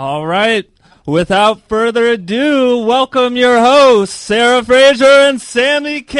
[0.00, 0.66] All right.
[1.04, 6.18] Without further ado, welcome your hosts, Sarah Fraser and Sammy K.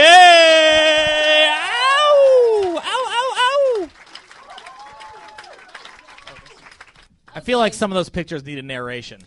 [1.48, 2.74] Ow!
[2.76, 3.88] Ow, ow, ow!
[7.34, 9.22] I feel like some of those pictures needed narration.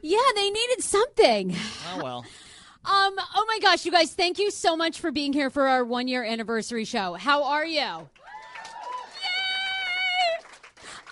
[0.00, 1.54] Yeah, they needed something.
[1.92, 2.24] Oh well.
[2.86, 5.84] Um, oh my gosh, you guys, thank you so much for being here for our
[5.84, 7.14] one year anniversary show.
[7.14, 8.08] How are you?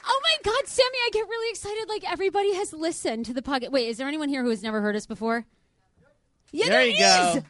[0.06, 1.88] Oh my God, Sammy, I get really excited.
[1.88, 3.70] Like everybody has listened to the podcast.
[3.70, 5.46] Wait, is there anyone here who has never heard us before?
[6.52, 6.98] Yeah, There you is.
[7.00, 7.42] go.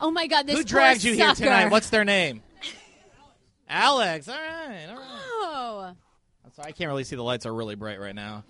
[0.00, 1.70] Oh my God, this Who dragged you here tonight?
[1.70, 2.42] What's their name?
[3.68, 4.28] Alex.
[4.28, 4.86] All right.
[4.88, 5.02] All right.
[5.02, 5.92] Oh,
[6.54, 8.44] So I can't really see the lights are really bright right now.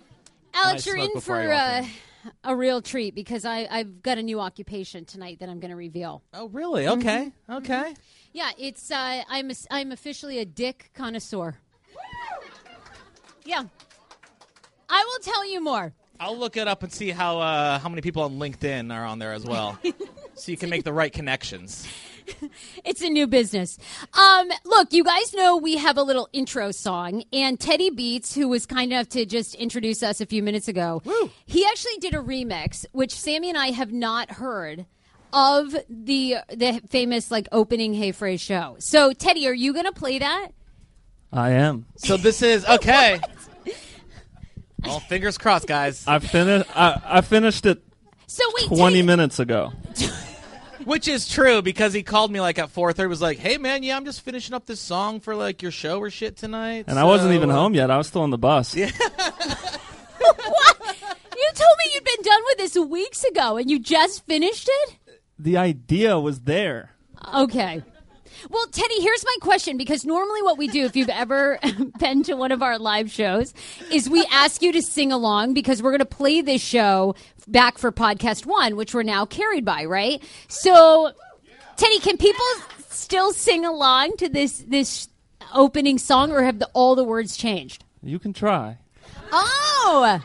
[0.53, 2.31] Alex, you're in for uh, in.
[2.43, 5.77] a real treat because I, I've got a new occupation tonight that I'm going to
[5.77, 6.23] reveal.
[6.33, 6.87] Oh really?
[6.87, 7.31] Okay.
[7.49, 7.93] Okay.
[8.33, 11.57] Yeah, it's uh, I'm a, I'm officially a dick connoisseur.
[13.45, 13.63] Yeah,
[14.89, 15.93] I will tell you more.
[16.19, 19.19] I'll look it up and see how uh, how many people on LinkedIn are on
[19.19, 19.77] there as well,
[20.35, 21.87] so you can make the right connections.
[22.83, 23.77] It's a new business.
[24.13, 28.47] Um, look, you guys know we have a little intro song, and Teddy Beats, who
[28.47, 31.03] was kind enough to just introduce us a few minutes ago,
[31.45, 34.87] he actually did a remix, which Sammy and I have not heard
[35.33, 38.75] of the the famous like opening Hey Frase show.
[38.79, 40.49] So, Teddy, are you going to play that?
[41.31, 41.85] I am.
[41.97, 43.19] So this is okay.
[44.85, 46.05] Well, fingers crossed, guys.
[46.07, 46.69] I finished.
[46.75, 47.83] I, I finished it
[48.27, 49.71] So wait, 20 Teddy, minutes ago.
[50.85, 53.07] Which is true because he called me like at four thirty.
[53.07, 55.99] Was like, "Hey man, yeah, I'm just finishing up this song for like your show
[55.99, 57.89] or shit tonight." And I wasn't so, even uh, home yet.
[57.89, 58.75] I was still on the bus.
[58.75, 58.91] Yeah.
[60.19, 60.95] what?
[61.35, 64.97] You told me you'd been done with this weeks ago, and you just finished it.
[65.39, 66.91] The idea was there.
[67.33, 67.81] Okay.
[68.49, 71.59] Well, Teddy, here's my question because normally what we do, if you've ever
[71.99, 73.53] been to one of our live shows,
[73.91, 77.15] is we ask you to sing along because we're going to play this show
[77.47, 80.21] back for PodcastOne, which we're now carried by, right?
[80.47, 81.11] So,
[81.77, 82.45] Teddy, can people
[82.89, 85.09] still sing along to this this
[85.53, 87.83] opening song, or have the, all the words changed?
[88.03, 88.77] You can try.
[89.31, 90.21] Oh,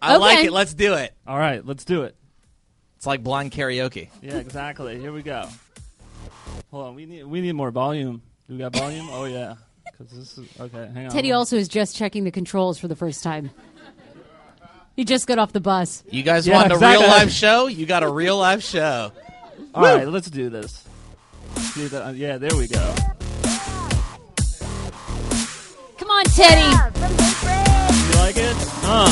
[0.00, 0.52] I like it.
[0.52, 1.14] Let's do it.
[1.26, 2.16] All right, let's do it.
[2.96, 4.08] It's like blind karaoke.
[4.22, 4.98] Yeah, exactly.
[4.98, 5.48] Here we go.
[6.70, 6.94] Hold on.
[6.94, 8.22] We need we need more volume.
[8.48, 9.08] Do we got volume?
[9.10, 9.54] oh yeah.
[9.90, 10.90] Because this is okay.
[10.92, 11.10] Hang on.
[11.12, 13.50] Teddy also is just checking the controls for the first time.
[14.96, 16.02] He just got off the bus.
[16.10, 17.02] You guys Yeah, want a exactly.
[17.04, 17.66] real live show?
[17.66, 19.10] You got a real live show.
[19.74, 20.84] All right, let's do this.
[21.74, 22.06] Do that.
[22.06, 22.94] uh, Yeah, there we go.
[25.98, 26.62] Come on, Teddy.
[26.62, 28.56] You like it?
[28.84, 29.08] Uh.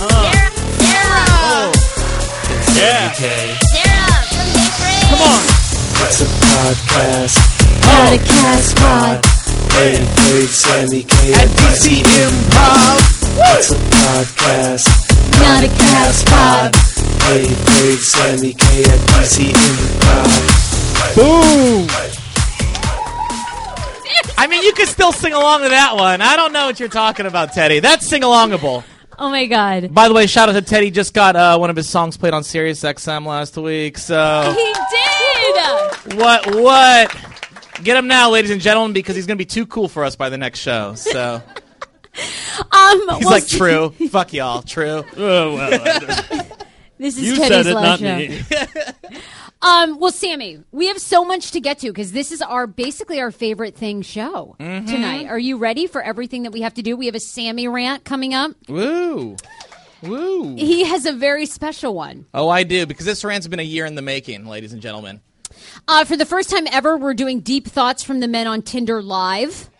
[0.00, 0.32] Uh.
[1.22, 1.72] Oh.
[2.76, 3.12] Yeah.
[5.10, 5.59] Come on.
[6.02, 7.36] It's a podcast.
[7.86, 9.24] Not a cast pod.
[9.72, 11.32] Hey, hey, Sammy K.
[11.34, 13.00] At DC Improv.
[13.56, 14.86] It's a podcast.
[15.40, 16.74] Not a cast pod.
[17.24, 18.82] Hey, hey, Sammy K.
[18.84, 21.16] At DC Improv.
[21.16, 21.86] Boom.
[24.38, 26.20] I mean, you can still sing along to that one.
[26.22, 27.80] I don't know what you're talking about, Teddy.
[27.80, 28.82] That's sing alongable.
[29.18, 29.92] Oh my god.
[29.94, 30.90] By the way, shout out to Teddy.
[30.90, 33.98] Just got uh, one of his songs played on Sirius XM last week.
[33.98, 35.29] So He did.
[36.16, 36.54] What?
[36.54, 37.16] What?
[37.82, 40.28] Get him now, ladies and gentlemen, because he's gonna be too cool for us by
[40.28, 40.94] the next show.
[40.94, 41.42] So
[42.72, 43.90] Um, he's well, like, true.
[44.10, 45.04] Fuck y'all, true.
[45.16, 45.70] Oh, well,
[46.98, 48.16] This is you Teddy's said it, last not show.
[48.16, 48.42] me.
[49.62, 53.20] Um, well, Sammy, we have so much to get to because this is our basically
[53.20, 54.86] our favorite thing show Mm-hmm.
[54.86, 55.26] tonight.
[55.26, 56.96] Are you ready for everything that we have to do?
[56.96, 58.52] We have a Sammy rant coming up.
[58.70, 59.36] Woo,
[60.02, 60.54] woo.
[60.56, 62.24] He has a very special one.
[62.32, 65.20] Oh, I do because this rant's been a year in the making, ladies and gentlemen.
[65.88, 69.02] Uh, for the first time ever, we're doing deep thoughts from the men on Tinder
[69.02, 69.70] live.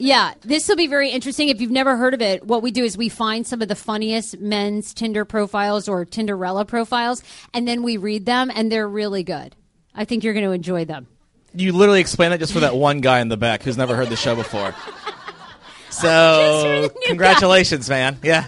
[0.00, 1.48] Yeah, this will be very interesting.
[1.48, 3.74] If you've never heard of it, what we do is we find some of the
[3.74, 7.22] funniest men's Tinder profiles or Tinderella profiles,
[7.52, 9.56] and then we read them, and they're really good.
[9.94, 11.08] I think you're going to enjoy them.
[11.52, 14.08] You literally explained that just for that one guy in the back who's never heard
[14.08, 14.74] the show before.
[15.90, 18.18] So, congratulations, man.
[18.22, 18.46] Yeah.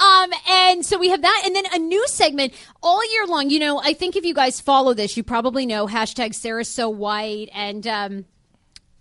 [0.00, 3.50] Um, and so we have that, and then a new segment all year long.
[3.50, 6.88] You know, I think if you guys follow this, you probably know hashtag Sarah So
[6.88, 8.24] White, and um,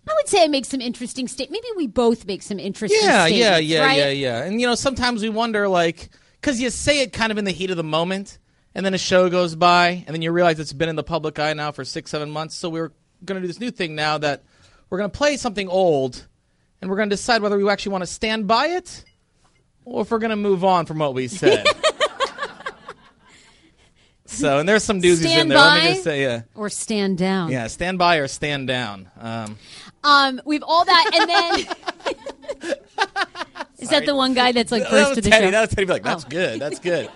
[0.07, 1.49] I would say I make some interesting state.
[1.49, 2.99] Maybe we both make some interesting.
[2.99, 3.31] Statements.
[3.31, 3.97] Yeah, yeah, yeah, right?
[3.97, 4.43] yeah, yeah.
[4.43, 6.09] And you know, sometimes we wonder, like,
[6.39, 8.37] because you say it kind of in the heat of the moment,
[8.75, 11.39] and then a show goes by, and then you realize it's been in the public
[11.39, 12.55] eye now for six, seven months.
[12.55, 12.91] So we're
[13.23, 14.43] going to do this new thing now that
[14.89, 16.27] we're going to play something old,
[16.81, 19.05] and we're going to decide whether we actually want to stand by it,
[19.85, 21.65] or if we're going to move on from what we said.
[24.25, 25.57] so, and there's some doozies in Stand there.
[25.57, 27.51] Let me just say, yeah, Or stand down.
[27.51, 29.09] yeah, stand by or stand down.
[29.19, 29.57] Um,
[30.03, 32.73] Um, we've all that, and then
[33.79, 35.45] is that the one guy that's like first was to the Teddy.
[35.47, 35.51] show?
[35.51, 35.85] That was Teddy.
[35.85, 36.29] Be like, that's Oh.
[36.29, 36.59] good.
[36.59, 37.09] That's good.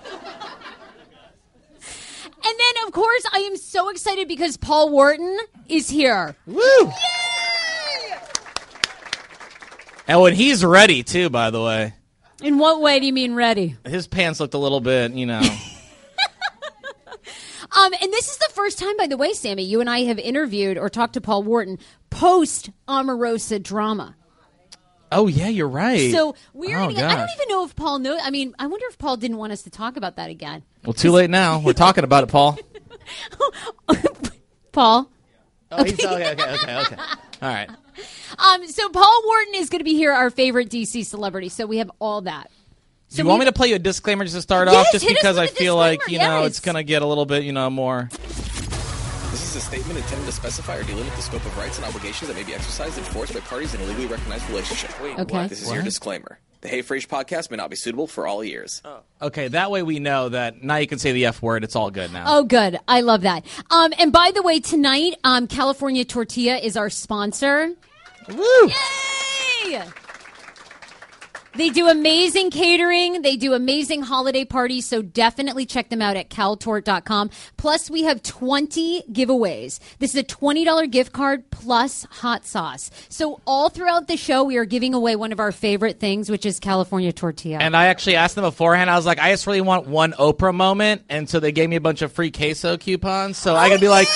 [2.47, 5.35] And then, of course, I am so excited because Paul Wharton
[5.67, 6.35] is here.
[6.45, 6.91] Woo!
[10.07, 11.94] And when he's ready, too, by the way,
[12.43, 13.77] In what way do you mean ready?
[13.85, 15.41] his pants looked a little bit, you know.
[17.77, 20.17] Um, and this is the first time, by the way, Sammy, you and I have
[20.17, 21.77] interviewed or talked to Paul Wharton
[22.09, 24.15] post Omarosa drama.
[25.11, 26.09] oh yeah, you're right.
[26.11, 28.19] So we're Oh, gonna I don't even know if Paul knows.
[28.23, 30.63] I mean, I wonder if Paul didn't want us to talk about that again.
[30.85, 31.59] Well, too late now.
[31.59, 32.57] We're talking about it, Paul.
[34.71, 35.11] Paul.
[35.71, 36.95] Oh, he's, okay, okay, okay, okay.
[37.41, 37.69] All right.
[38.39, 41.49] Um, so Paul Wharton is going to be here, our favorite DC celebrity.
[41.49, 42.49] So we have all that.
[43.11, 44.91] Do you want me to play you a disclaimer just to start Yes, off?
[44.91, 46.83] Just hit us because with I a feel like, you disclaimer, know, it's going to
[46.83, 48.09] get a little bit, you know, more.
[48.11, 52.27] This is a statement intended to specify or delimit the scope of rights and obligations
[52.29, 54.91] that may be exercised and enforced by parties in a legally recognized relationship.
[55.01, 55.47] Wait, Okay.
[55.47, 56.39] This is your disclaimer.
[56.61, 58.81] The Hey Frase podcast may not be suitable for all ears.
[59.21, 61.63] Okay, that way we know that now you can say the F word.
[61.63, 62.23] It's all good now.
[62.27, 62.79] Oh, good.
[62.87, 63.45] I love that.
[63.69, 67.71] Um, and by the way, tonight, um, California Tortilla is our sponsor.
[68.29, 68.69] Woo!
[69.65, 69.83] Yay!
[71.55, 73.21] They do amazing catering.
[73.21, 74.85] They do amazing holiday parties.
[74.85, 77.29] So definitely check them out at caltort.com.
[77.55, 79.79] Plus, we have 20 giveaways.
[79.99, 82.91] This is a $20 gift card plus hot sauce.
[83.07, 86.45] So all throughout the show, we are giving away one of our favorite things, which
[86.45, 87.59] is California tortilla.
[87.59, 88.89] And I actually asked them beforehand.
[88.89, 91.77] I was like, I just really want one Oprah moment, and so they gave me
[91.77, 93.37] a bunch of free queso coupons.
[93.37, 94.09] So I could be like,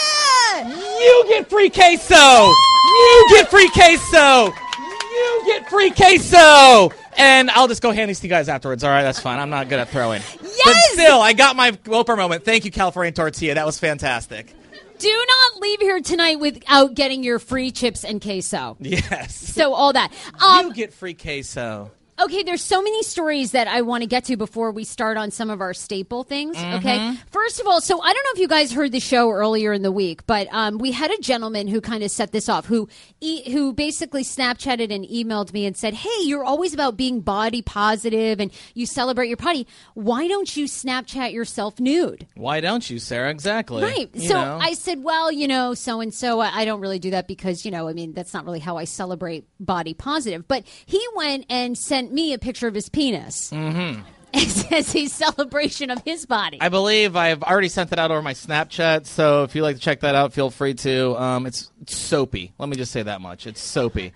[1.00, 2.16] "You get free queso.
[2.16, 4.46] You get free queso.
[4.48, 8.84] You get free queso." And I'll just go hand these to you guys afterwards.
[8.84, 9.40] All right, that's fine.
[9.40, 10.22] I'm not good at throwing.
[10.42, 10.62] Yes!
[10.64, 12.46] But still, I got my Oprah moment.
[12.46, 13.56] Thank you, California Tortilla.
[13.56, 14.54] That was fantastic.
[15.00, 18.78] do not leave here tonight without getting your free chips and queso.
[18.80, 19.36] Yes.
[19.36, 20.12] So all that.
[20.42, 21.92] Um, you get free queso.
[22.20, 25.32] Okay, there's so many stories that I want to get to before we start on
[25.32, 26.58] some of our staple things.
[26.58, 29.72] Okay, first of all, so I don't know if you guys heard the show earlier
[29.74, 32.66] in the week, but um, we had a gentleman who kind of set this off,
[32.66, 32.90] who
[33.22, 37.62] e- who basically Snapchatted and emailed me and said, "Hey, you're always about being body
[37.62, 39.66] positive and you celebrate your body.
[39.94, 43.30] Why don't you Snapchat yourself nude?" Why don't you, Sarah?
[43.30, 43.84] Exactly.
[43.84, 44.10] Right.
[44.14, 44.60] You so know.
[44.62, 47.72] I said, well, you know, so and so, I don't really do that because, you
[47.72, 50.48] know, I mean, that's not really how I celebrate body positive.
[50.48, 53.52] But he went and sent me a picture of his penis.
[53.52, 54.02] Mm-hmm.
[54.72, 56.60] As a celebration of his body.
[56.62, 59.08] I believe I've already sent that out over my Snapchat.
[59.08, 61.20] So if you'd like to check that out, feel free to.
[61.20, 62.54] Um, it's, it's soapy.
[62.60, 63.48] Let me just say that much.
[63.48, 64.14] It's soapy.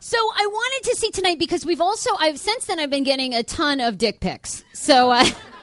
[0.00, 3.34] so I wanted to see tonight because we've also, I've since then I've been getting
[3.34, 4.64] a ton of dick pics.
[4.72, 5.26] So uh,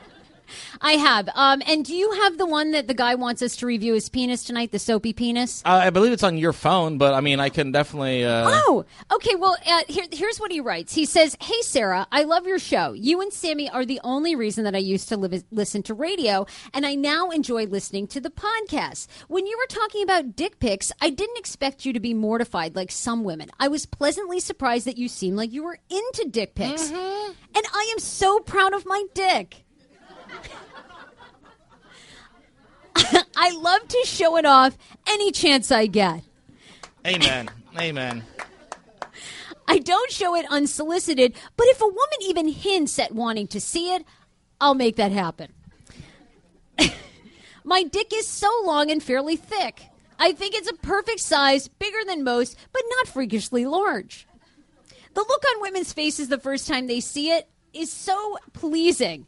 [0.81, 1.29] I have.
[1.35, 4.09] Um, and do you have the one that the guy wants us to review his
[4.09, 5.61] penis tonight, the soapy penis?
[5.63, 8.25] Uh, I believe it's on your phone, but I mean, I can definitely.
[8.25, 9.35] Uh, Oh, okay.
[9.35, 10.93] Well, uh, here, here's what he writes.
[10.93, 12.93] He says, "Hey, Sarah, I love your show.
[12.93, 16.45] You and Sammy are the only reason that I used to live, listen to radio,
[16.73, 19.07] and I now enjoy listening to the podcast.
[19.27, 22.91] When you were talking about dick pics, I didn't expect you to be mortified like
[22.91, 23.49] some women.
[23.59, 26.95] I was pleasantly surprised that you seemed like you were into dick pics, and
[27.73, 29.63] I am so proud of my dick."
[33.41, 34.77] I love to show it off
[35.07, 36.23] any chance I get.
[37.07, 37.49] Amen.
[37.75, 38.23] Amen.
[39.67, 43.95] I don't show it unsolicited, but if a woman even hints at wanting to see
[43.95, 44.05] it,
[44.59, 45.51] I'll make that happen.
[47.63, 49.85] My dick is so long and fairly thick.
[50.19, 54.27] I think it's a perfect size, bigger than most, but not freakishly large.
[55.15, 59.25] The look on women's faces the first time they see it is so pleasing.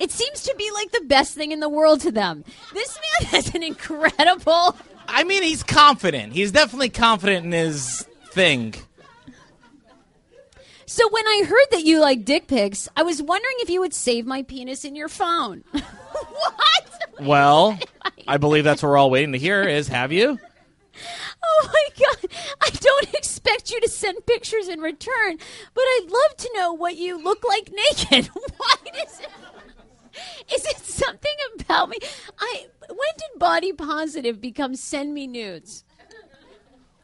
[0.00, 2.42] It seems to be like the best thing in the world to them.
[2.72, 4.74] This man has an incredible.
[5.06, 6.32] I mean, he's confident.
[6.32, 8.74] He's definitely confident in his thing.
[10.86, 13.94] So when I heard that you like dick pics, I was wondering if you would
[13.94, 15.62] save my penis in your phone.
[15.70, 16.90] what?
[17.20, 17.78] Well,
[18.26, 19.62] I believe that's what we're all waiting to hear.
[19.62, 20.38] Is have you?
[21.44, 22.30] Oh my god!
[22.60, 25.38] I don't expect you to send pictures in return,
[25.74, 28.26] but I'd love to know what you look like naked.
[28.56, 29.28] Why does it?
[30.54, 31.98] Is it something about me?
[32.38, 35.84] I when did body positive become send me nudes?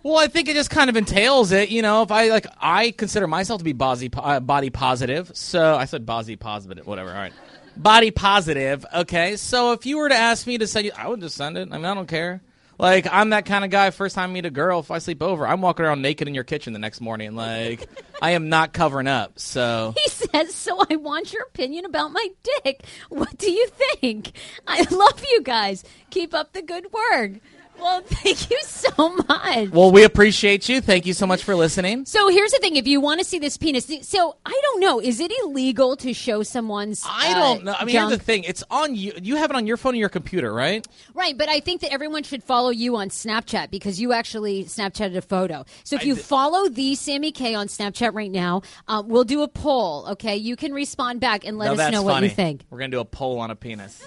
[0.02, 1.70] Well, I think it just kind of entails it.
[1.70, 5.32] You know, if I like, I consider myself to be body, uh, body positive.
[5.34, 7.10] So I said body positive, whatever.
[7.10, 7.32] All right.
[7.76, 8.86] Body positive.
[8.94, 9.34] Okay.
[9.34, 11.68] So if you were to ask me to send you, I would just send it.
[11.72, 12.40] I mean, I don't care.
[12.78, 13.90] Like, I'm that kind of guy.
[13.90, 16.34] First time I meet a girl, if I sleep over, I'm walking around naked in
[16.34, 17.34] your kitchen the next morning.
[17.34, 17.88] Like,
[18.22, 19.38] I am not covering up.
[19.38, 22.28] So He says, "So I want your opinion about my
[22.64, 22.84] dick.
[23.08, 24.32] What do you think?
[24.66, 25.84] I love you guys.
[26.10, 27.32] Keep up the good work."
[27.78, 29.70] Well, thank you so much.
[29.70, 30.80] Well, we appreciate you.
[30.80, 32.04] Thank you so much for listening.
[32.06, 35.00] So here's the thing: if you want to see this penis, so I don't know,
[35.00, 37.04] is it illegal to show someone's?
[37.06, 37.74] I uh, don't know.
[37.78, 38.44] I mean, here's the thing.
[38.44, 39.12] It's on you.
[39.22, 40.86] You have it on your phone and your computer, right?
[41.14, 45.16] Right, but I think that everyone should follow you on Snapchat because you actually Snapchatted
[45.16, 45.64] a photo.
[45.84, 49.24] So if I you did- follow the Sammy K on Snapchat right now, um, we'll
[49.24, 50.06] do a poll.
[50.10, 52.28] Okay, you can respond back and let us know what funny.
[52.28, 52.64] you think.
[52.70, 54.02] We're gonna do a poll on a penis.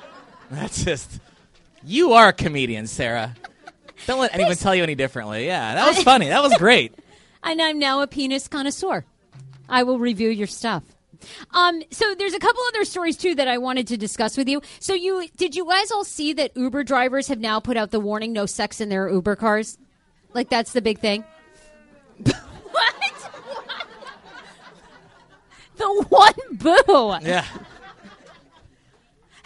[0.50, 1.20] that's just.
[1.84, 3.34] You are a comedian, Sarah.
[4.06, 5.46] Don't let anyone tell you any differently.
[5.46, 6.28] Yeah, that was funny.
[6.28, 6.94] That was great.
[7.42, 9.02] And I'm now a penis connoisseur.
[9.66, 10.82] I will review your stuff.
[11.52, 14.60] Um, so there's a couple other stories too that I wanted to discuss with you.
[14.78, 18.00] So you did you guys all see that Uber drivers have now put out the
[18.00, 19.78] warning no sex in their Uber cars?
[20.34, 21.24] Like that's the big thing.
[22.24, 23.30] what?
[25.76, 27.26] the one boo.
[27.26, 27.46] Yeah.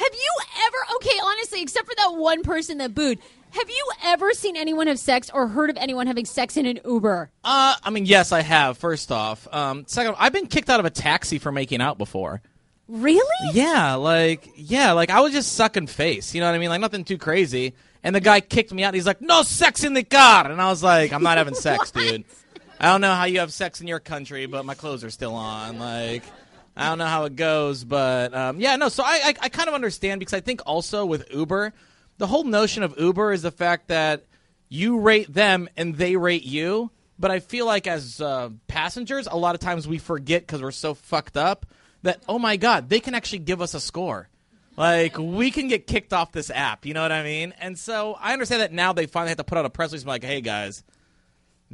[0.05, 0.31] Have you
[0.67, 3.19] ever okay, honestly, except for that one person that booed,
[3.53, 6.81] have you ever seen anyone have sex or heard of anyone having sex in an
[6.85, 7.31] Uber?
[7.43, 8.77] Uh, I mean, yes, I have.
[8.77, 12.43] First off, um, second, I've been kicked out of a taxi for making out before.
[12.87, 13.51] Really?
[13.55, 16.35] Yeah, like yeah, like I was just sucking face.
[16.35, 16.69] You know what I mean?
[16.69, 17.75] Like nothing too crazy.
[18.03, 18.93] And the guy kicked me out.
[18.93, 21.91] He's like, "No sex in the car," and I was like, "I'm not having sex,
[21.91, 22.25] dude.
[22.79, 25.35] I don't know how you have sex in your country, but my clothes are still
[25.35, 25.79] on.
[25.79, 26.25] Like,
[26.77, 28.89] I don't know how it goes, but um, yeah, no.
[28.89, 31.73] So I, I I kind of understand because I think also with Uber,
[32.19, 34.25] the whole notion of Uber is the fact that
[34.69, 36.91] you rate them and they rate you.
[37.17, 40.73] But I feel like as uh, passengers, a lot of times we forget because we're
[40.73, 41.65] so fucked up
[42.03, 44.29] that oh my god, they can actually give us a score.
[44.77, 47.55] Like we can get kicked off this app, you know what I mean?
[47.61, 50.05] And so I understand that now they finally have to put out a press release
[50.05, 50.83] like, "Hey guys,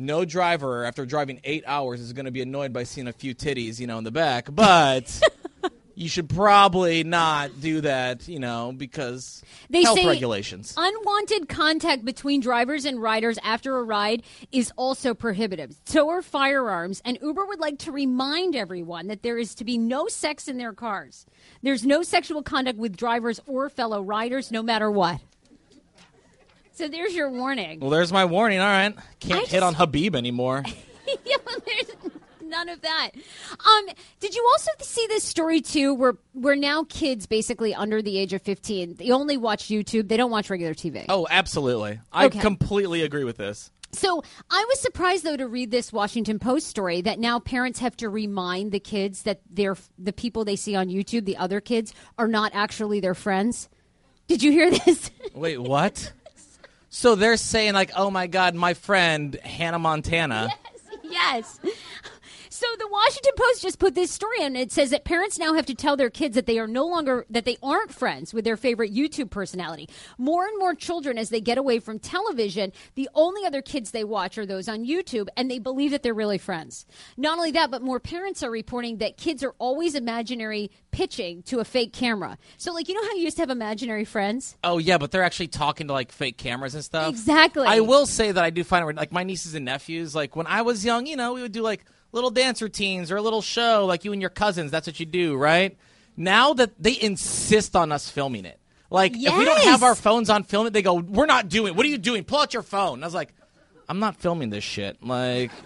[0.00, 3.34] no driver after driving eight hours is going to be annoyed by seeing a few
[3.34, 5.20] titties, you know, in the back, but
[5.94, 12.04] you should probably not do that, you know, because They health say regulations." Unwanted contact
[12.04, 15.76] between drivers and riders after a ride is also prohibited.
[15.84, 19.76] So are firearms, and Uber would like to remind everyone that there is to be
[19.76, 21.26] no sex in their cars.
[21.62, 25.20] There's no sexual conduct with drivers or fellow riders, no matter what.
[26.72, 27.80] So there's your warning.
[27.80, 28.60] Well, there's my warning.
[28.60, 30.64] All right, can't I hit on Habib anymore.
[31.26, 31.36] yeah,
[31.66, 31.90] there's
[32.42, 33.10] none of that.
[33.64, 33.86] Um,
[34.20, 35.94] did you also see this story too?
[35.94, 40.08] Where where now kids basically under the age of fifteen, they only watch YouTube.
[40.08, 41.04] They don't watch regular TV.
[41.08, 42.00] Oh, absolutely.
[42.12, 42.38] I Okay.
[42.40, 43.70] completely agree with this.
[43.92, 47.96] So I was surprised though to read this Washington Post story that now parents have
[47.98, 51.92] to remind the kids that they're the people they see on YouTube, the other kids,
[52.16, 53.68] are not actually their friends.
[54.28, 55.10] Did you hear this?
[55.34, 56.12] Wait, what?
[56.90, 60.48] So they're saying like, "Oh my God, my friend Hannah Montana."
[61.02, 61.58] yes.
[62.60, 64.54] So the Washington Post just put this story on.
[64.54, 67.24] It says that parents now have to tell their kids that they are no longer
[67.30, 69.88] that they aren't friends with their favorite YouTube personality.
[70.18, 74.04] More and more children, as they get away from television, the only other kids they
[74.04, 76.84] watch are those on YouTube, and they believe that they're really friends.
[77.16, 81.60] Not only that, but more parents are reporting that kids are always imaginary pitching to
[81.60, 82.36] a fake camera.
[82.58, 84.58] So, like you know how you used to have imaginary friends?
[84.62, 87.08] Oh yeah, but they're actually talking to like fake cameras and stuff.
[87.08, 87.66] Exactly.
[87.66, 90.14] I will say that I do find it like my nieces and nephews.
[90.14, 93.16] Like when I was young, you know, we would do like little dance routines or
[93.16, 94.70] a little show, like you and your cousins.
[94.70, 95.76] That's what you do, right?
[96.16, 98.58] Now that they insist on us filming it,
[98.90, 101.76] like if we don't have our phones on film it, they go, "We're not doing.
[101.76, 102.24] What are you doing?
[102.24, 103.32] Pull out your phone." And I was like,
[103.88, 105.50] "I'm not filming this shit." Like.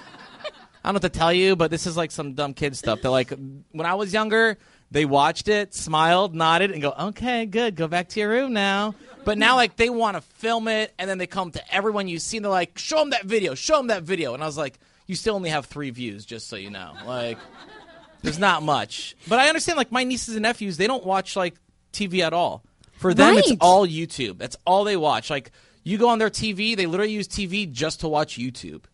[0.84, 3.00] I don't know what to tell you, but this is like some dumb kid stuff.
[3.00, 3.30] They're like,
[3.72, 4.58] when I was younger,
[4.90, 8.94] they watched it, smiled, nodded, and go, okay, good, go back to your room now.
[9.24, 12.18] But now, like, they want to film it, and then they come to everyone you
[12.18, 14.34] see, and they're like, show them that video, show them that video.
[14.34, 16.92] And I was like, you still only have three views, just so you know.
[17.06, 17.38] Like,
[18.23, 19.16] there's not much.
[19.28, 21.54] But I understand, like, my nieces and nephews, they don't watch, like,
[21.92, 22.64] TV at all.
[22.92, 24.38] For them, it's all YouTube.
[24.38, 25.28] That's all they watch.
[25.28, 25.50] Like,
[25.82, 28.84] you go on their TV, they literally use TV just to watch YouTube.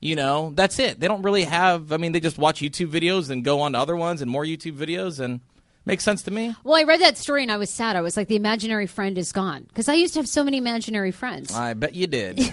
[0.00, 0.98] You know, that's it.
[0.98, 1.92] They don't really have.
[1.92, 4.44] I mean, they just watch YouTube videos and go on to other ones and more
[4.44, 5.40] YouTube videos, and
[5.84, 6.56] makes sense to me.
[6.64, 7.96] Well, I read that story and I was sad.
[7.96, 10.56] I was like, the imaginary friend is gone because I used to have so many
[10.56, 11.54] imaginary friends.
[11.54, 12.38] I bet you did.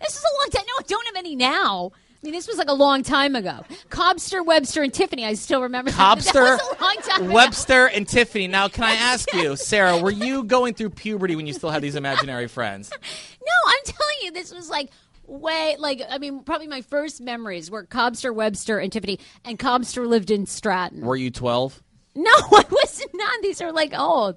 [0.00, 0.64] This is a long time.
[0.86, 1.92] Don't have any now.
[2.22, 3.64] I mean, this was like a long time ago.
[3.88, 5.24] Cobster, Webster, and Tiffany.
[5.24, 5.90] I still remember.
[5.90, 7.34] Cobster, That was a long time ago.
[7.34, 8.46] Webster, and Tiffany.
[8.46, 11.80] Now, can I ask you, Sarah, were you going through puberty when you still had
[11.80, 12.90] these imaginary friends?
[13.42, 14.90] No, I'm telling you, this was like
[15.26, 19.18] way like I mean, probably my first memories were Cobster, Webster, and Tiffany.
[19.46, 21.00] And Cobster lived in Stratton.
[21.00, 21.82] Were you 12?
[22.16, 23.42] No, I was not.
[23.42, 24.36] These are like old.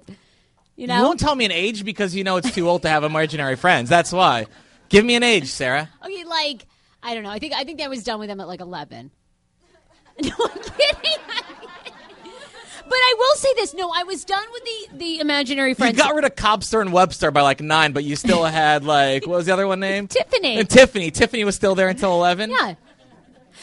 [0.74, 0.96] You know.
[0.96, 3.56] You won't tell me an age because you know it's too old to have imaginary
[3.56, 3.90] friends.
[3.90, 4.46] That's why.
[4.88, 5.88] Give me an age, Sarah.
[6.04, 6.66] Okay, like
[7.02, 7.30] I don't know.
[7.30, 9.10] I think I think I was done with them at like eleven.
[10.22, 11.20] No, I'm kidding.
[12.24, 13.74] but I will say this.
[13.74, 15.96] No, I was done with the the imaginary friends.
[15.98, 19.26] You got rid of Cobster and Webster by like nine, but you still had like
[19.26, 20.10] what was the other one named?
[20.10, 20.58] Tiffany.
[20.58, 21.10] And Tiffany.
[21.10, 22.50] Tiffany was still there until eleven.
[22.50, 22.74] yeah.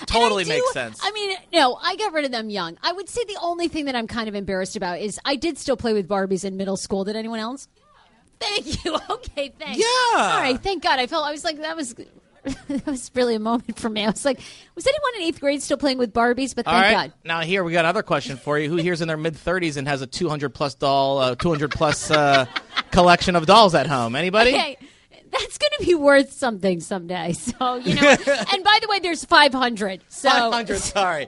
[0.07, 0.99] totally do- makes sense.
[1.01, 2.77] I mean, no, I got rid of them young.
[2.83, 5.57] I would say the only thing that I'm kind of embarrassed about is I did
[5.57, 7.05] still play with Barbies in middle school.
[7.05, 7.69] Did anyone else?
[8.41, 8.97] Thank you.
[9.09, 9.77] Okay, thanks.
[9.77, 9.85] Yeah.
[10.17, 10.99] All right, thank God.
[10.99, 11.93] I felt I was like that was
[12.43, 14.03] that was really a moment for me.
[14.03, 14.39] I was like,
[14.75, 16.55] was anyone in eighth grade still playing with Barbies?
[16.55, 16.93] But thank right.
[16.93, 17.13] God.
[17.23, 18.69] Now here we got another question for you.
[18.69, 21.49] Who here's in their mid thirties and has a two hundred plus doll, uh, two
[21.49, 22.45] hundred plus uh,
[22.91, 24.15] collection of dolls at home?
[24.15, 24.51] Anybody?
[24.51, 24.77] Okay.
[25.31, 27.33] That's going to be worth something someday.
[27.33, 28.01] So, you know.
[28.51, 30.01] and by the way, there's 500.
[30.09, 30.79] So, Five hundred.
[30.79, 31.27] Sorry,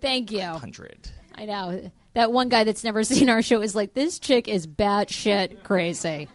[0.00, 0.40] thank you.
[0.42, 1.10] hundred.
[1.34, 1.90] I know.
[2.14, 6.28] That one guy that's never seen our show is like, this chick is batshit crazy.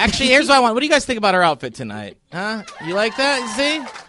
[0.00, 0.72] Actually, here's what I want.
[0.74, 2.16] What do you guys think about her outfit tonight?
[2.32, 2.62] Huh?
[2.86, 3.54] You like that?
[3.54, 4.00] See?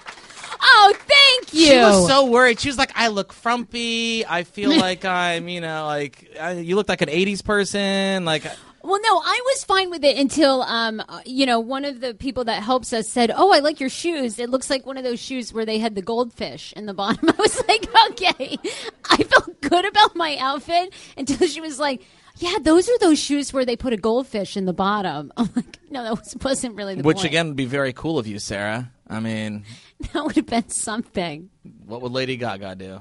[0.64, 1.66] Oh, thank you.
[1.66, 2.60] She was so worried.
[2.62, 4.26] She was like, "I look frumpy.
[4.26, 8.46] I feel like I'm, you know, like I, you look like an '80s person." Like,
[8.84, 12.46] Well, no, I was fine with it until, um, you know, one of the people
[12.46, 14.40] that helps us said, "Oh, I like your shoes.
[14.40, 17.28] It looks like one of those shoes where they had the goldfish in the bottom."
[17.30, 18.58] I was like, "Okay."
[19.10, 22.02] I felt good about my outfit until she was like,
[22.42, 25.80] "Yeah, those are those shoes where they put a goldfish in the bottom." I'm like,
[25.90, 27.28] "No, that was, wasn't really the which point.
[27.28, 28.92] again would be very cool of you, Sarah.
[29.08, 29.64] I mean,
[30.14, 31.50] that would have been something."
[31.86, 33.00] what would Lady Gaga do?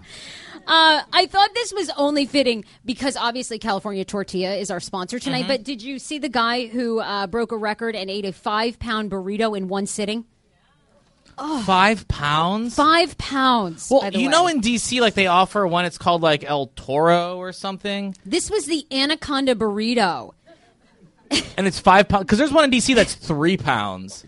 [0.66, 5.40] Uh, I thought this was only fitting because obviously California Tortilla is our sponsor tonight.
[5.40, 5.48] Mm-hmm.
[5.48, 8.78] But did you see the guy who uh, broke a record and ate a five
[8.78, 10.26] pound burrito in one sitting?
[11.64, 12.74] Five pounds.
[12.74, 13.88] Five pounds.
[13.90, 14.30] Well, by the you way.
[14.30, 15.84] know, in DC, like they offer one.
[15.86, 20.32] It's called like El Toro or something, this was the anaconda burrito.
[21.56, 22.24] and it's five pounds.
[22.24, 24.24] Because there's one in DC that's three pounds.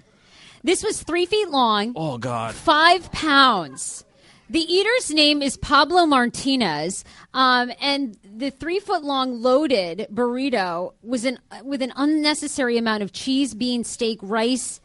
[0.64, 2.54] This was three feet long, Oh God.
[2.54, 4.04] five pounds.
[4.48, 11.24] The eater's name is Pablo Martinez, um, and the three foot long loaded burrito was
[11.24, 14.80] an with an unnecessary amount of cheese, bean, steak, rice.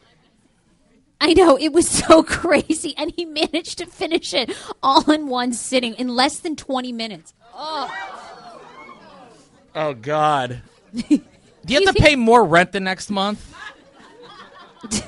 [1.20, 5.52] I know it was so crazy, and he managed to finish it all in one
[5.52, 7.34] sitting in less than twenty minutes.
[7.54, 7.90] Oh
[9.74, 10.62] oh God.
[11.08, 13.54] Do you have to pay more rent the next month?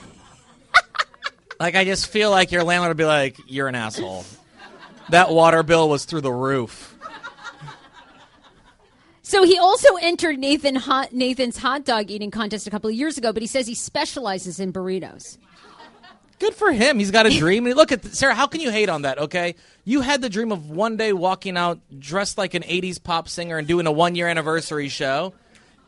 [1.61, 4.25] like I just feel like your landlord would be like, "You're an asshole."
[5.11, 6.97] That water bill was through the roof.
[9.23, 13.17] So he also entered Nathan hot, Nathan's hot dog eating contest a couple of years
[13.17, 15.39] ago, but he says he specializes in burritos.
[16.41, 16.99] Good for him.
[16.99, 17.67] He's got a dream.
[17.67, 18.35] And look at Sarah.
[18.35, 19.19] How can you hate on that?
[19.19, 23.29] Okay, you had the dream of one day walking out dressed like an '80s pop
[23.29, 25.33] singer and doing a one-year anniversary show,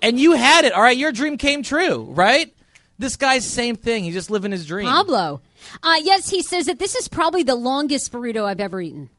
[0.01, 0.73] and you had it.
[0.73, 2.55] All right, your dream came true, right?
[2.99, 4.05] This guy's same thing.
[4.05, 4.87] He's just living his dream.
[4.87, 5.41] Pablo.
[5.83, 9.11] Uh, yes, he says that this is probably the longest burrito I've ever eaten.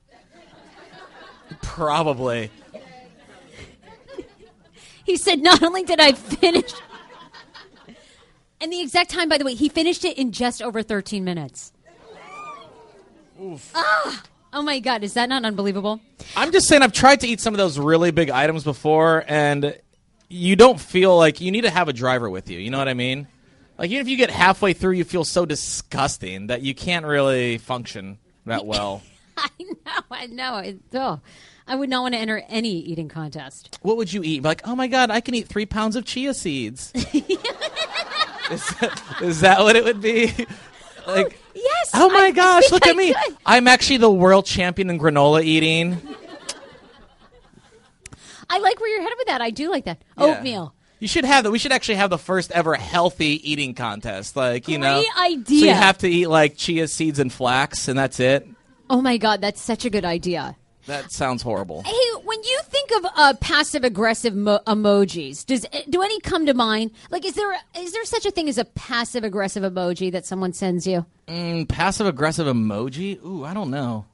[1.61, 2.49] Probably.
[5.05, 6.71] He said, not only did I finish,
[8.63, 11.73] and the exact time, by the way, he finished it in just over 13 minutes.
[13.75, 14.23] Ah,
[14.53, 15.99] oh my God, is that not unbelievable?
[16.37, 19.77] I'm just saying, I've tried to eat some of those really big items before, and
[20.29, 22.57] you don't feel like you need to have a driver with you.
[22.57, 23.27] You know what I mean?
[23.77, 27.57] Like, even if you get halfway through, you feel so disgusting that you can't really
[27.57, 29.01] function that well.
[29.35, 30.57] I know, I know.
[30.59, 31.19] It, oh,
[31.67, 33.77] I would not want to enter any eating contest.
[33.81, 34.41] what would you eat?
[34.41, 36.93] Like, oh my god, I can eat three pounds of chia seeds.
[38.51, 38.75] is,
[39.21, 40.27] is that what it would be?
[41.07, 41.91] like, Yes.
[41.93, 43.13] oh my I gosh, look I at me!
[43.13, 43.37] could.
[43.45, 46.01] I'm actually the world champion in granola eating.
[48.49, 49.41] I like where you're headed with that.
[49.41, 50.01] I do like that.
[50.17, 50.23] Yeah.
[50.25, 50.73] Oatmeal.
[50.99, 51.51] You should have that.
[51.51, 54.35] We should actually have the first ever healthy eating contest.
[54.35, 55.59] Like, you know, Great idea.
[55.59, 58.47] So you have to eat like chia seeds and flax, and that's it.
[58.89, 60.55] Oh my God, that's such a good idea.
[60.85, 61.81] That sounds horrible.
[61.83, 61.93] Hey,
[62.25, 66.91] when you think of uh, passive aggressive mo- emojis, does do any come to mind?
[67.09, 70.51] Like, is there is there such a thing as a passive aggressive emoji that someone
[70.51, 71.05] sends you?
[71.69, 73.23] Passive aggressive emoji?
[73.23, 74.05] Ooh, I don't know.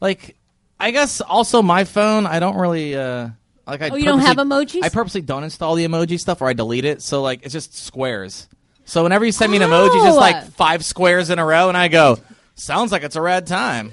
[0.00, 0.36] Like,
[0.78, 2.26] I guess also my phone.
[2.26, 3.30] I don't really uh
[3.66, 3.82] like.
[3.82, 4.84] I Oh, you don't have emojis?
[4.84, 7.02] I purposely don't install the emoji stuff, or I delete it.
[7.02, 8.48] So like, it's just squares.
[8.84, 10.20] So whenever you send me an emoji, just Oh.
[10.20, 12.18] like five squares in a row, and I go,
[12.54, 13.92] sounds like it's a rad time.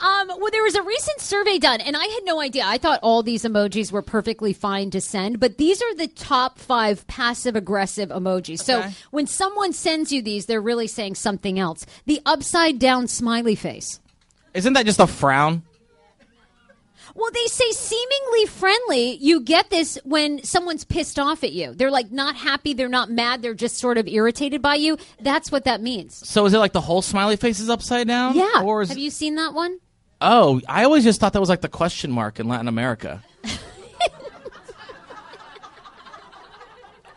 [0.00, 2.62] Um, well, there was a recent survey done, and I had no idea.
[2.64, 6.58] I thought all these emojis were perfectly fine to send, but these are the top
[6.58, 8.60] five passive aggressive emojis.
[8.60, 11.84] So when someone sends you these, they're really saying something else.
[12.06, 14.00] The upside down smiley face.
[14.54, 15.62] Isn't that just a frown?
[17.14, 19.16] Well, they say seemingly friendly.
[19.16, 21.74] You get this when someone's pissed off at you.
[21.74, 24.98] They're like not happy, they're not mad, they're just sort of irritated by you.
[25.20, 26.14] That's what that means.
[26.28, 28.36] So is it like the whole smiley face is upside down?
[28.36, 28.62] Yeah.
[28.62, 29.80] Or is Have you seen that one?
[30.20, 33.22] Oh, I always just thought that was like the question mark in Latin America.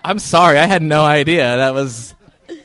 [0.04, 1.58] I'm sorry, I had no idea.
[1.58, 2.14] That was,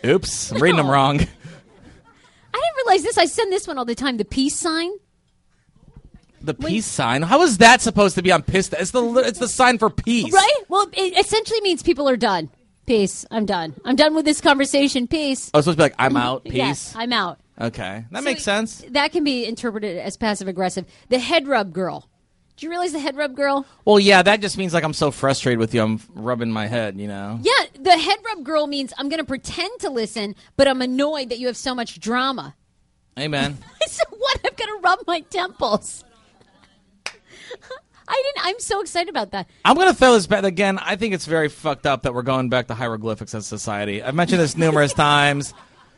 [0.04, 1.16] oops, I'm reading them wrong.
[1.16, 3.18] I didn't realize this.
[3.18, 4.16] I send this one all the time.
[4.16, 4.90] The peace sign.
[6.40, 7.22] The peace sign.
[7.22, 8.32] How is that supposed to be?
[8.32, 8.72] I'm pissed.
[8.74, 10.62] It's the it's the sign for peace, right?
[10.68, 12.50] Well, it essentially means people are done.
[12.86, 13.26] Peace.
[13.30, 13.74] I'm done.
[13.84, 15.08] I'm done with this conversation.
[15.08, 15.50] Peace.
[15.52, 16.44] I was supposed to be like, I'm out.
[16.44, 16.54] Peace.
[16.54, 18.84] Yes, I'm out okay, that So makes sense.
[18.90, 20.86] That can be interpreted as passive aggressive.
[21.08, 22.08] The head rub girl.
[22.56, 23.66] Do you realize the head rub girl?
[23.84, 25.82] Well, yeah, that just means like I'm so frustrated with you.
[25.82, 26.98] I'm rubbing my head.
[26.98, 27.38] You know.
[27.42, 31.28] Yeah, the head rub girl means I'm going to pretend to listen, but I'm annoyed
[31.28, 32.54] that you have so much drama.
[33.18, 33.58] Amen.
[33.86, 34.40] so what?
[34.44, 36.04] I'm going to rub my temples.
[38.08, 38.46] I didn't.
[38.46, 39.48] I'm so excited about that.
[39.64, 40.78] I'm gonna throw this back again.
[40.78, 44.02] I think it's very fucked up that we're going back to hieroglyphics as society.
[44.02, 45.54] I've mentioned this numerous times,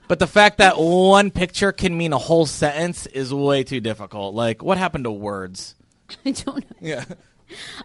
[0.08, 4.34] but the fact that one picture can mean a whole sentence is way too difficult.
[4.34, 5.74] Like, what happened to words?
[6.24, 6.76] I don't know.
[6.80, 7.04] Yeah.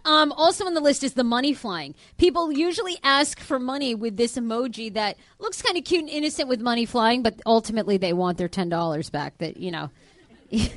[0.03, 1.95] Um, also on the list is the money flying.
[2.17, 6.49] People usually ask for money with this emoji that looks kind of cute and innocent
[6.49, 9.37] with money flying, but ultimately they want their ten dollars back.
[9.37, 9.89] That you know.
[10.51, 10.71] that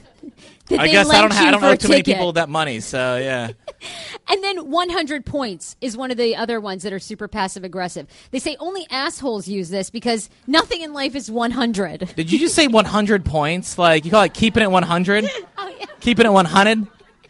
[0.71, 1.33] I guess I don't.
[1.33, 2.79] Ha- I don't know too many people with that money.
[2.79, 3.51] So yeah.
[4.29, 8.09] And then 100 points is one of the other ones that are super passive aggressive.
[8.33, 12.11] They say only assholes use this because nothing in life is 100.
[12.17, 13.79] Did you just say 100 points?
[13.79, 15.31] Like you call it keeping it 100?
[15.59, 15.87] Oh, yeah.
[16.01, 16.87] Keeping it 100?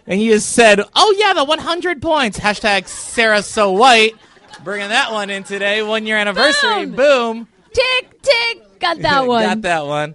[0.06, 4.14] And you just said, "Oh yeah, the 100 points." Hashtag Sarah so white.
[4.62, 6.86] Bringing that one in today, one year anniversary.
[6.86, 6.96] Boom.
[6.96, 7.48] Boom.
[7.72, 8.78] Tick, tick.
[8.80, 9.42] Got that one.
[9.42, 10.14] Got that one.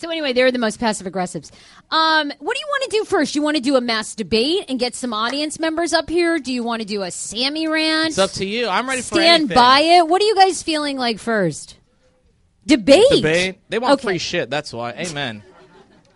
[0.00, 1.50] So anyway, they're the most passive aggressives.
[1.90, 3.34] Um, what do you want to do first?
[3.34, 6.38] You want to do a mass debate and get some audience members up here?
[6.38, 8.08] Do you want to do a Sammy rant?
[8.08, 8.66] It's up to you.
[8.66, 9.54] I'm ready for Stand anything.
[9.54, 10.08] by it.
[10.08, 11.76] What are you guys feeling like first?
[12.64, 13.04] Debate.
[13.10, 13.58] Debate.
[13.68, 14.08] They want Okay.
[14.08, 14.48] free shit.
[14.48, 14.92] That's why.
[14.92, 15.42] Amen.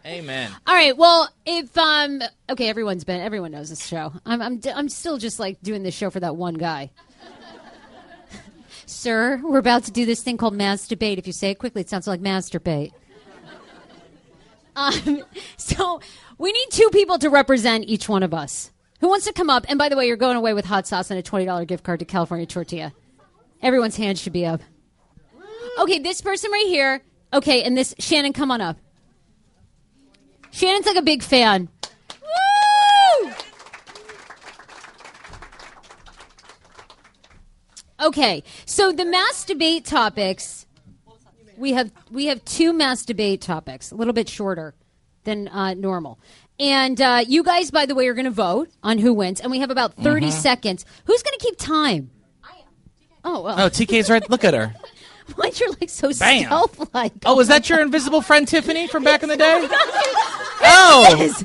[0.06, 0.50] Amen.
[0.66, 0.96] All right.
[0.96, 4.14] Well, if um, okay, everyone's been everyone knows this show.
[4.24, 6.90] I'm I'm I'm still just like doing this show for that one guy.
[8.86, 11.18] Sir, we're about to do this thing called mass debate.
[11.18, 12.92] If you say it quickly, it sounds like masturbate.
[14.76, 15.22] Um,
[15.56, 16.00] so
[16.38, 18.70] we need two people to represent each one of us.
[19.00, 19.66] Who wants to come up?
[19.68, 21.84] And by the way, you're going away with hot sauce and a twenty dollar gift
[21.84, 22.92] card to California Tortilla.
[23.62, 24.60] Everyone's hands should be up.
[25.78, 27.02] Okay, this person right here.
[27.32, 28.78] Okay, and this Shannon, come on up.
[30.50, 31.68] Shannon's like a big fan.
[33.22, 33.32] Woo!
[38.00, 40.63] Okay, so the mass debate topics
[41.56, 44.74] we have we have two mass debate topics, a little bit shorter
[45.24, 46.18] than uh, normal.
[46.60, 49.50] And uh, you guys, by the way, are going to vote on who wins, and
[49.50, 50.84] we have about 30 seconds.
[51.04, 52.10] Who's going to keep time?
[53.24, 53.58] Oh, well.
[53.58, 54.28] Oh, TK's right.
[54.30, 54.74] Look at her.
[55.36, 56.44] Why you're like so Bam.
[56.44, 57.12] stealth-like?
[57.24, 59.66] Oh, is that your invisible friend Tiffany from back in the day?
[60.66, 61.32] Oh,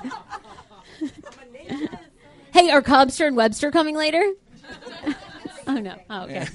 [2.52, 4.24] Hey, are Cobster and Webster coming later?
[5.78, 5.96] oh no.
[6.10, 6.48] Oh, okay.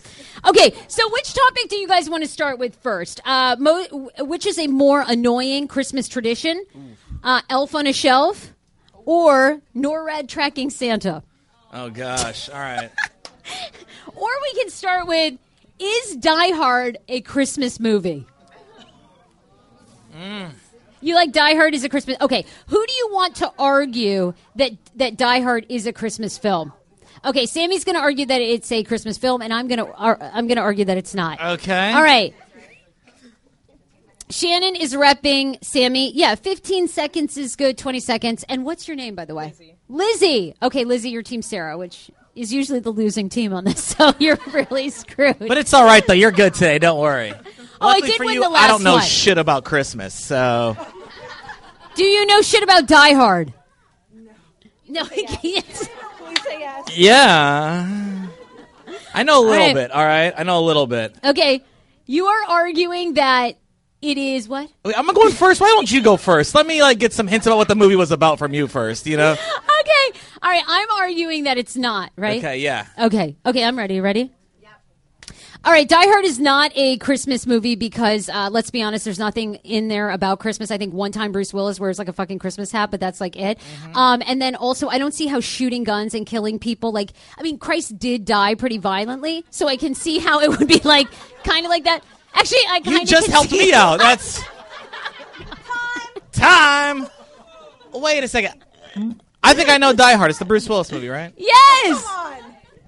[0.46, 0.74] Okay.
[0.88, 3.20] So, which topic do you guys want to start with first?
[3.24, 6.64] Uh, mo- which is a more annoying Christmas tradition?
[7.22, 8.53] Uh, Elf on a Shelf
[9.07, 11.22] or NORAD tracking Santa?
[11.72, 12.48] oh gosh.
[12.48, 12.90] All right.
[14.16, 15.35] Or we can start with:
[15.81, 18.27] Is Die Hard a Christmas movie?
[21.00, 22.16] You like Die Hard is a Christmas?
[22.20, 26.72] Okay, who do you want to argue that that Die Hard is a Christmas film?
[27.24, 30.18] Okay, Sammy's going to argue that it's a Christmas film, and I'm going to ar-
[30.20, 31.40] I'm going to argue that it's not.
[31.40, 31.92] Okay.
[31.92, 32.34] All right.
[34.30, 36.12] Shannon is repping Sammy.
[36.14, 37.76] Yeah, 15 seconds is good.
[37.78, 38.44] 20 seconds.
[38.48, 39.46] And what's your name, by the way?
[39.46, 39.76] Lizzie.
[39.88, 40.54] Lizzie.
[40.62, 44.38] Okay, Lizzie, your team Sarah, which is usually the losing team on this, so you're
[44.52, 45.38] really screwed.
[45.38, 46.14] But it's all right though.
[46.14, 46.78] You're good today.
[46.78, 47.32] Don't worry.
[47.80, 48.64] Oh, I did for win you, the last one.
[48.64, 49.02] I don't know one.
[49.04, 50.76] shit about Christmas, so
[51.94, 53.52] Do you know shit about Die Hard?
[54.12, 54.32] No.
[54.88, 55.90] No, he can't.
[56.94, 58.27] Yeah.
[59.14, 59.75] I know a little right.
[59.75, 59.90] bit.
[59.90, 61.14] All right, I know a little bit.
[61.25, 61.62] Okay,
[62.07, 63.57] you are arguing that
[64.03, 64.70] it is what?
[64.85, 65.61] Wait, I'm going first.
[65.61, 66.55] Why don't you go first?
[66.55, 69.07] Let me like get some hints about what the movie was about from you first.
[69.07, 69.37] You know?
[69.85, 70.62] Okay, all right.
[70.66, 72.38] I'm arguing that it's not right.
[72.38, 72.59] Okay.
[72.61, 72.87] Yeah.
[72.99, 73.37] Okay.
[73.44, 73.62] Okay.
[73.62, 74.01] I'm ready.
[74.01, 74.33] Ready?
[75.66, 79.18] All right, Die Hard is not a Christmas movie because, uh, let's be honest, there's
[79.18, 80.70] nothing in there about Christmas.
[80.70, 83.35] I think one time Bruce Willis wears like a fucking Christmas hat, but that's like
[83.35, 83.59] it.
[83.94, 87.42] Um, and then also, I don't see how shooting guns and killing people, like, I
[87.42, 91.09] mean, Christ did die pretty violently, so I can see how it would be like,
[91.44, 92.05] kind of like that.
[92.35, 94.00] Actually, I kind of You just helped me out.
[94.00, 94.42] That's
[96.33, 97.05] time.
[97.05, 97.07] time.
[97.94, 98.62] Wait a second.
[99.42, 100.29] I think I know Die Hard.
[100.29, 101.33] It's the Bruce Willis movie, right?
[101.38, 102.07] Yes.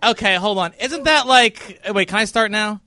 [0.07, 0.73] Okay, hold on.
[0.81, 1.81] Isn't that like?
[1.93, 2.81] Wait, can I start now?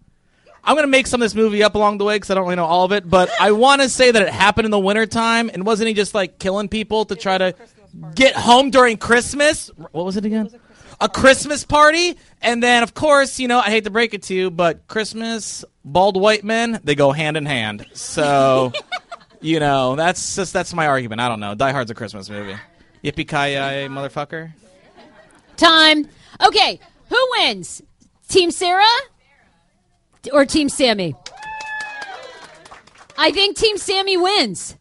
[0.63, 2.55] I'm gonna make some of this movie up along the way because I don't really
[2.55, 5.49] know all of it, but I want to say that it happened in the wintertime,
[5.53, 7.55] and wasn't he just like killing people to try to
[8.15, 9.69] get home during Christmas?
[9.91, 10.49] What was it again?
[11.01, 14.35] a Christmas party, and then of course, you know, I hate to break it to
[14.35, 17.85] you, but Christmas, bald white men, they go hand in hand.
[17.93, 18.73] So,
[19.41, 21.21] you know, that's just that's my argument.
[21.21, 21.55] I don't know.
[21.55, 22.57] Die Hard's a Christmas movie.
[23.03, 24.51] Yippee ki yay, motherfucker.
[25.55, 26.07] Time.
[26.45, 26.79] Okay,
[27.09, 27.81] who wins?
[28.27, 28.83] Team Sarah
[30.31, 31.15] or Team Sammy?
[33.17, 34.75] I think Team Sammy wins.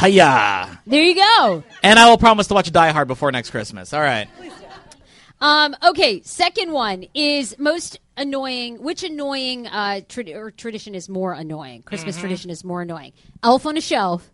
[0.00, 0.80] Hiya!
[0.86, 1.64] There you go.
[1.82, 3.92] And I will promise to watch Die Hard before next Christmas.
[3.94, 4.28] All right.
[5.40, 8.82] Um, okay, second one is most annoying.
[8.82, 11.82] Which annoying uh, trad- or tradition is more annoying?
[11.82, 12.20] Christmas Mm-hmm.
[12.22, 13.12] tradition is more annoying.
[13.42, 14.30] Elf on a shelf.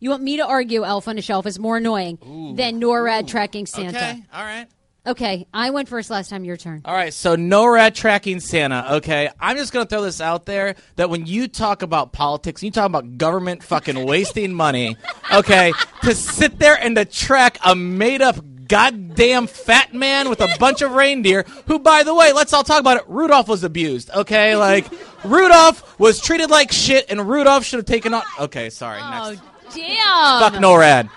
[0.00, 2.18] You want me to argue Elf on a shelf is more annoying
[2.56, 3.96] than NORAD tracking Santa?
[3.96, 4.22] Okay.
[4.32, 4.66] All right.
[5.06, 6.44] Okay, I went first last time.
[6.44, 6.82] Your turn.
[6.84, 8.96] All right, so NORAD tracking Santa.
[8.96, 12.70] Okay, I'm just gonna throw this out there that when you talk about politics, you
[12.70, 14.96] talk about government fucking wasting money.
[15.32, 18.36] Okay, to sit there and to track a made up
[18.68, 22.80] goddamn fat man with a bunch of reindeer, who, by the way, let's all talk
[22.80, 23.04] about it.
[23.08, 24.10] Rudolph was abused.
[24.10, 24.86] Okay, like
[25.24, 28.22] Rudolph was treated like shit, and Rudolph should have taken on.
[28.40, 29.00] Okay, sorry.
[29.02, 29.74] Oh Next.
[29.74, 30.40] damn!
[30.40, 31.08] Fuck NORAD.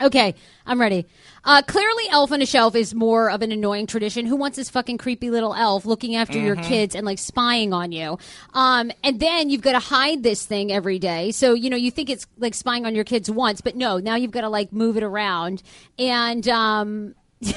[0.00, 0.34] Okay,
[0.64, 1.06] I'm ready.
[1.44, 4.24] Uh, clearly, Elf on a Shelf is more of an annoying tradition.
[4.24, 6.68] Who wants this fucking creepy little elf looking after your Mm-hmm.
[6.68, 8.18] kids and like spying on you?
[8.54, 11.32] Um, and then you've got to hide this thing every day.
[11.32, 14.16] So you know you think it's like spying on your kids once, but no, now
[14.16, 15.62] you've got to like move it around.
[15.98, 17.52] And um, I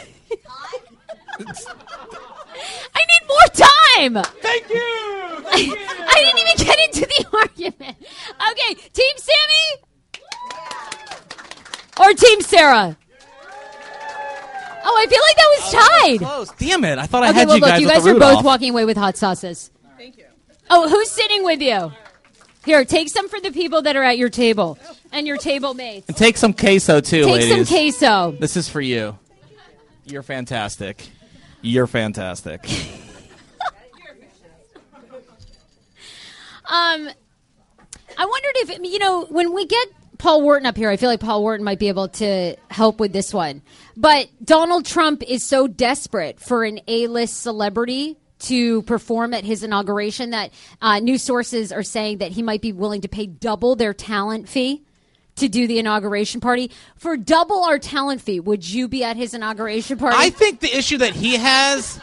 [2.95, 4.23] need more time.
[4.41, 4.75] Thank you.
[5.45, 7.97] I didn't even get into the argument.
[8.51, 9.84] Okay, Team Sammy
[11.99, 12.97] or Team Sarah?
[14.86, 16.19] Oh, I feel like that was tied.
[16.19, 16.51] Close.
[16.58, 16.99] Damn it!
[16.99, 18.36] I thought I Okay, had well, you look, guys you with guys the are Rudolph.
[18.38, 19.71] both walking away with hot sauces.
[19.97, 20.25] Thank you.
[20.69, 21.91] Oh, who's sitting with you?
[22.65, 24.77] Here, take some for the people that are at your table
[25.12, 26.08] and your table mates.
[26.08, 27.67] And take some queso too, Take ladies.
[27.69, 28.32] some queso.
[28.39, 29.17] This is for you.
[30.06, 31.08] You're fantastic.
[31.62, 32.65] You're fantastic.
[36.65, 37.10] Um,
[38.17, 39.88] I wondered if you know when we get
[40.23, 43.12] Paul Wharton up here, I feel like Paul Wharton might be able to help with
[43.12, 43.62] this one.
[43.97, 50.29] But Donald Trump is so desperate for an A-list celebrity to perform at his inauguration
[50.29, 53.93] that uh, news sources are saying that he might be willing to pay double their
[53.93, 54.81] talent fee
[55.36, 56.71] to do the inauguration party.
[56.95, 60.15] For double our talent fee, would you be at his inauguration party?
[60.17, 61.99] I think the issue that he has.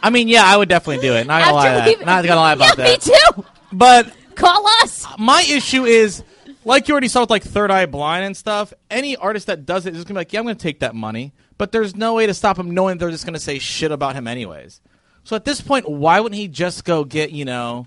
[0.00, 1.26] I mean, yeah, I would definitely do it.
[1.26, 1.86] Not gonna lie, After that.
[1.88, 3.04] we've- not gonna lie about yeah, that.
[3.04, 3.44] me too.
[3.72, 5.04] But Call us.
[5.18, 6.22] my issue is,
[6.68, 8.72] like you already saw with like Third Eye Blind and stuff.
[8.90, 11.32] Any artist that does it is gonna be like, yeah, I'm gonna take that money.
[11.56, 14.26] But there's no way to stop him knowing they're just gonna say shit about him
[14.28, 14.80] anyways.
[15.24, 17.86] So at this point, why wouldn't he just go get you know,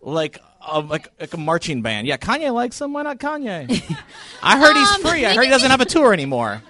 [0.00, 2.06] like a, like like a marching band?
[2.06, 2.92] Yeah, Kanye likes him.
[2.94, 3.68] Why not Kanye?
[4.42, 5.24] I heard he's Um, free.
[5.26, 6.62] I heard he doesn't have a tour anymore.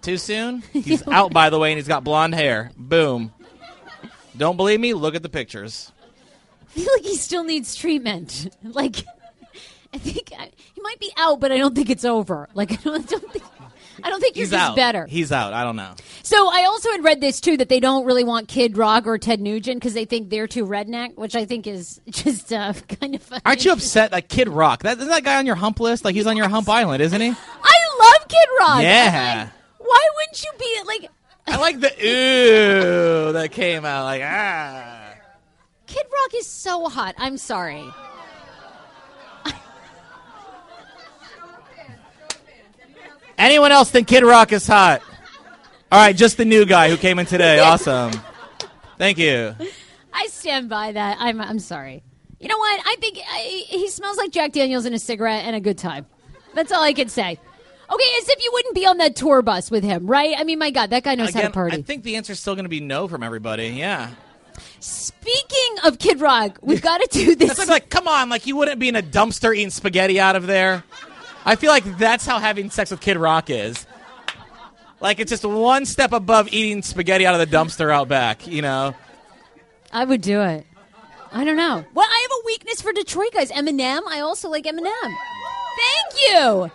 [0.00, 0.62] Too soon?
[0.72, 2.70] He's out, by the way, and he's got blonde hair.
[2.76, 3.32] Boom.
[4.36, 4.94] Don't believe me?
[4.94, 5.90] Look at the pictures.
[6.78, 8.54] I feel like he still needs treatment.
[8.62, 8.96] Like,
[9.94, 12.48] I think I, he might be out, but I don't think it's over.
[12.54, 13.44] Like, I don't, don't think.
[14.04, 14.76] I don't think He's out.
[14.76, 15.06] better.
[15.06, 15.52] He's out.
[15.52, 15.92] I don't know.
[16.22, 19.18] so I also had read this too that they don't really want Kid Rock or
[19.18, 23.16] Ted Nugent because they think they're too redneck, which I think is just uh, kind
[23.16, 23.22] of.
[23.22, 23.42] Funny.
[23.44, 24.84] Aren't you upset that Kid Rock?
[24.84, 26.04] That isn't that guy on your hump list?
[26.04, 27.30] Like he's on your hump island, isn't he?
[27.30, 28.82] I love Kid Rock.
[28.82, 29.48] Yeah.
[29.80, 31.10] Like, why wouldn't you be like?
[31.48, 34.04] I like the ooh that came out.
[34.04, 34.97] Like ah.
[35.88, 37.14] Kid Rock is so hot.
[37.18, 37.84] I'm sorry.
[43.38, 45.00] Anyone else think Kid Rock is hot?
[45.90, 47.58] All right, just the new guy who came in today.
[47.68, 48.12] Awesome.
[48.98, 49.54] Thank you.
[50.12, 51.18] I stand by that.
[51.20, 52.02] I'm I'm sorry.
[52.40, 52.80] You know what?
[52.84, 56.06] I think I, he smells like Jack Daniels and a cigarette and a good time.
[56.54, 57.38] That's all I can say.
[57.90, 60.34] Okay, as if you wouldn't be on that tour bus with him, right?
[60.36, 61.76] I mean, my God, that guy knows how to party.
[61.76, 63.68] I think the answer is still going to be no from everybody.
[63.68, 64.10] Yeah.
[64.80, 67.48] Speaking of Kid Rock, we've got to do this.
[67.48, 70.36] That's like, like, come on, like you wouldn't be in a dumpster eating spaghetti out
[70.36, 70.84] of there.
[71.44, 73.86] I feel like that's how having sex with Kid Rock is.
[75.00, 78.62] Like it's just one step above eating spaghetti out of the dumpster out back, you
[78.62, 78.94] know.
[79.92, 80.66] I would do it.
[81.32, 81.84] I don't know.
[81.94, 83.50] Well, I have a weakness for Detroit guys.
[83.50, 84.00] Eminem.
[84.08, 84.92] I also like Eminem.
[85.02, 86.70] Thank you.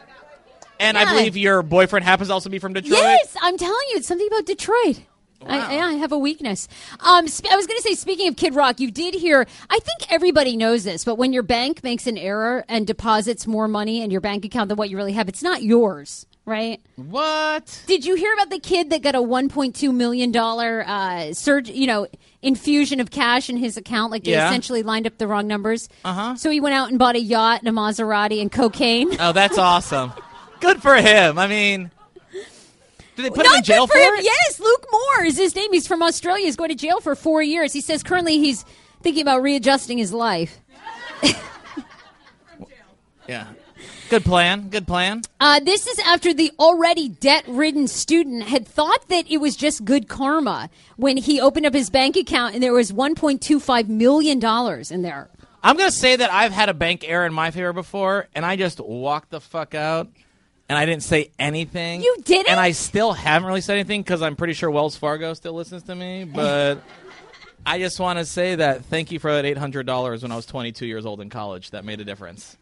[0.79, 1.03] And Yeah.
[1.03, 2.93] I believe your boyfriend happens to also be from Detroit.
[2.99, 5.01] Yes, I'm telling you, it's something about Detroit.
[5.47, 6.67] I, I have a weakness.
[6.99, 9.45] Um, sp- I was going to say, speaking of Kid Rock, you did hear.
[9.69, 13.67] I think everybody knows this, but when your bank makes an error and deposits more
[13.67, 16.81] money in your bank account than what you really have, it's not yours, right?
[16.95, 17.83] What?
[17.87, 21.69] Did you hear about the kid that got a 1.2 million dollar uh, surge?
[21.69, 22.07] You know,
[22.41, 24.47] infusion of cash in his account, like they Yeah.
[24.47, 25.87] essentially lined up the wrong numbers.
[26.03, 26.35] Uh-huh.
[26.35, 29.15] So he went out and bought a yacht and a Maserati and cocaine.
[29.19, 30.11] Oh, that's awesome.
[30.59, 31.37] Good for him.
[31.37, 31.91] I mean,
[33.15, 34.13] did they put him in jail good for, him.
[34.15, 34.25] it?
[34.25, 35.71] Yes, Luke Moore is his name.
[35.71, 36.45] He's from Australia.
[36.45, 37.73] He's going to jail for four years.
[37.73, 38.65] He says currently he's
[39.01, 40.59] thinking about readjusting his life.
[43.27, 43.47] Yeah.
[44.09, 44.69] Good plan.
[44.69, 45.21] Good plan.
[45.39, 49.85] Uh, this is after the already debt ridden student had thought that it was just
[49.85, 54.43] good karma when he opened up his bank account and there was $1.25 million
[54.91, 55.29] in there.
[55.63, 58.57] I'm gonna say that I've had a bank error in my favor before, and I
[58.57, 60.09] just walked the fuck out,
[60.73, 62.01] and I didn't say anything.
[62.01, 62.49] You didn't?
[62.49, 65.83] and I still haven't really said anything because I'm pretty sure Wells Fargo still listens
[65.83, 66.23] to me.
[66.33, 66.81] But
[67.63, 70.35] I just want to say that thank you for that eight hundred dollars when I
[70.35, 71.69] was 22 years old in college.
[71.71, 72.57] That made a difference.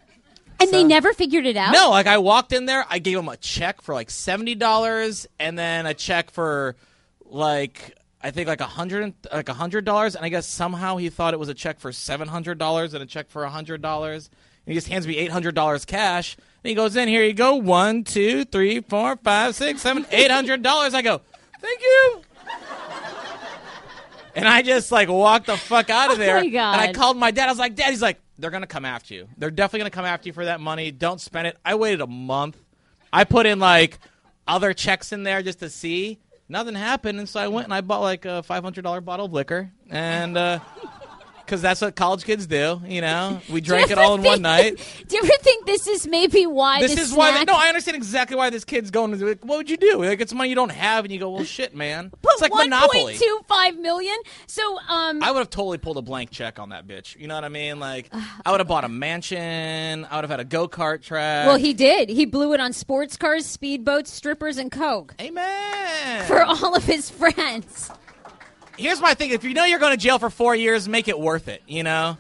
[0.60, 1.72] And they never figured it out?
[1.72, 5.26] No, like I walked in there, I gave him a check for like seventy dollars,
[5.40, 6.76] and then a check for
[7.26, 11.10] like I think like a hundred, like a hundred dollars, and I guess somehow he
[11.10, 13.82] thought it was a check for seven hundred dollars and a check for a hundred
[13.82, 14.30] dollars.
[14.66, 16.36] And he just hands me eight hundred dollars cash.
[16.64, 17.24] And he goes in here.
[17.24, 20.94] You go one, two, three, four, five, six, seven, eight hundred dollars.
[20.94, 21.22] I go,
[21.60, 22.22] thank you.
[24.36, 26.38] And I just like walked the fuck out of oh there.
[26.38, 26.74] Oh my God.
[26.74, 27.48] And I called my dad.
[27.48, 29.28] I was like, Dad, he's like, they're gonna come after you.
[29.38, 30.92] They're definitely gonna come after you for that money.
[30.92, 31.58] Don't spend it.
[31.66, 32.58] I waited a month.
[33.12, 34.00] I put in like
[34.48, 36.20] other checks in there just to see.
[36.48, 39.28] Nothing happened, and so I went and I bought like a five hundred dollar bottle
[39.28, 40.60] of liquor, and uh,
[41.52, 42.82] because that's what college kids do.
[42.88, 44.78] You know, we drank it all in one night.
[45.08, 47.32] Do you ever think this is maybe why This is why.
[47.32, 49.44] snack- no, I understand exactly why this kid's going to it.
[49.44, 49.98] What would you do?
[49.98, 52.54] Like it's money you don't have, and you go, "Well, shit, man." Put it's like
[52.54, 53.16] Monopoly.
[53.16, 54.16] 1.25 million.
[54.48, 57.20] So, um, I would have totally pulled a blank check on that bitch.
[57.20, 57.82] You know what I mean?
[57.82, 58.10] Like,
[58.46, 60.06] I would have bought a mansion.
[60.10, 61.48] I would have had a go kart track.
[61.48, 62.08] well, he did.
[62.08, 66.26] He blew it on sports cars, speedboats, strippers, and coke Amen.
[66.28, 67.92] for all of his friends.
[68.82, 71.20] Here's my thing: if you know you're going to jail for four years, make it
[71.20, 71.62] worth it.
[71.68, 72.18] You know,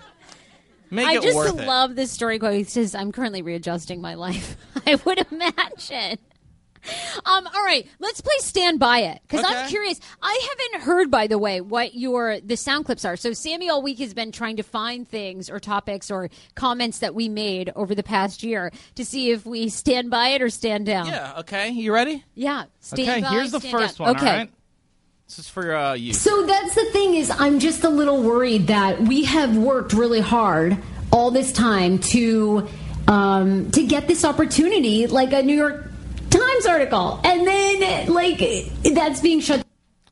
[0.90, 1.54] make I it just worth it.
[1.54, 2.54] I just love this story quote.
[2.54, 4.56] He says, "I'm currently readjusting my life."
[4.88, 6.18] I would imagine.
[7.26, 10.00] Um, all right, let's play Stand By It because I'm curious.
[10.22, 13.16] I haven't heard, by the way, what your the sound clips are.
[13.16, 17.14] So Sammy all week has been trying to find things or topics or comments that
[17.14, 20.88] we made over the past year to see if we stand by it or stand
[20.88, 21.08] down.
[21.08, 21.40] Yeah.
[21.40, 21.70] Okay.
[21.70, 22.24] You ready?
[22.34, 23.22] Yeah, stand okay.
[23.22, 24.08] by, Here's the stand first down.
[24.08, 24.18] one.
[24.18, 24.30] Okay.
[24.30, 24.52] All right.
[25.32, 26.14] This is for uh, you.
[26.14, 30.20] So that's the thing is I'm just a little worried that we have worked really
[30.20, 30.78] hard
[31.10, 32.68] all this time to
[33.08, 35.90] um, to get this opportunity, like a New York
[36.30, 38.40] Times article, and then like
[38.84, 39.66] that's being shut.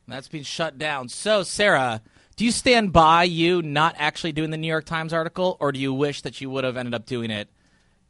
[0.08, 1.10] That's been shut down.
[1.10, 2.00] So, Sarah,
[2.36, 5.78] do you stand by you not actually doing the New York Times article, or do
[5.78, 7.50] you wish that you would have ended up doing it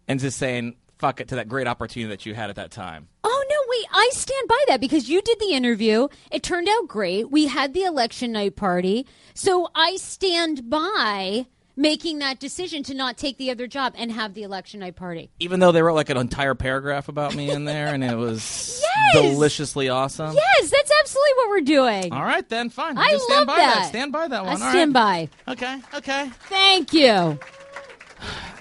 [0.06, 3.08] and just saying fuck it to that great opportunity that you had at that time?
[3.24, 3.86] Oh no, wait!
[3.92, 6.08] I stand by that because you did the interview.
[6.30, 7.30] It turned out great.
[7.30, 13.16] We had the election night party, so I stand by making that decision to not
[13.16, 15.30] take the other job and have the election night party.
[15.38, 18.84] Even though they wrote like an entire paragraph about me in there, and it was
[19.14, 19.32] Yes!
[19.32, 20.34] deliciously awesome.
[20.34, 22.12] Yes, that's absolutely what we're doing.
[22.12, 22.98] All right, then fine.
[22.98, 23.86] I Just love stand by that.
[23.88, 24.62] Stand by that I one.
[24.62, 25.30] All stand right.
[25.46, 25.52] by.
[25.52, 25.78] Okay.
[25.94, 26.30] Okay.
[26.48, 27.38] Thank you.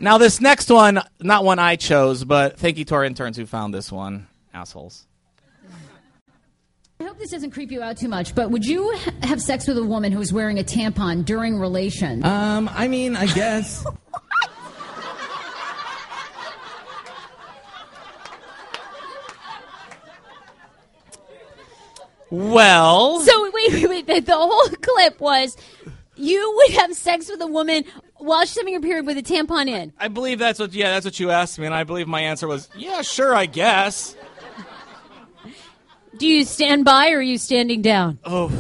[0.01, 3.45] Now this next one, not one I chose, but thank you to our interns who
[3.45, 4.27] found this one.
[4.53, 5.05] Assholes.
[7.01, 9.67] I hope this doesn't creep you out too much, but would you ha- have sex
[9.67, 12.25] with a woman who was wearing a tampon during relation?
[12.25, 13.85] Um, I mean, I guess.
[22.31, 24.07] Well, So wait, wait, wait.
[24.07, 25.57] The, the whole clip was
[26.15, 27.85] you would have sex with a woman
[28.19, 29.93] while she's having her period with a tampon in.
[29.99, 30.73] I believe that's what.
[30.73, 33.45] Yeah, that's what you asked me, and I believe my answer was, yeah, sure, I
[33.45, 34.15] guess.
[36.17, 38.19] Do you stand by or are you standing down?
[38.25, 38.51] Oh,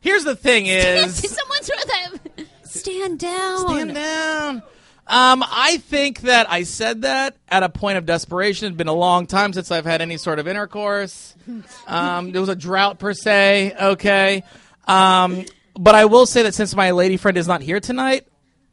[0.00, 2.46] here's the thing: is Someone throw that.
[2.64, 3.58] Stand down.
[3.68, 4.62] stand down.
[5.10, 8.68] Um, I think that I said that at a point of desperation.
[8.68, 11.34] It's been a long time since I've had any sort of intercourse.
[11.86, 13.74] Um, there was a drought per se.
[13.80, 14.44] Okay.
[14.86, 18.27] Um, but I will say that since my lady friend is not here tonight,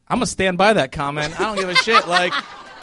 [0.08, 1.40] I'm gonna stand by that comment.
[1.40, 2.08] I don't give a shit.
[2.08, 2.34] Like,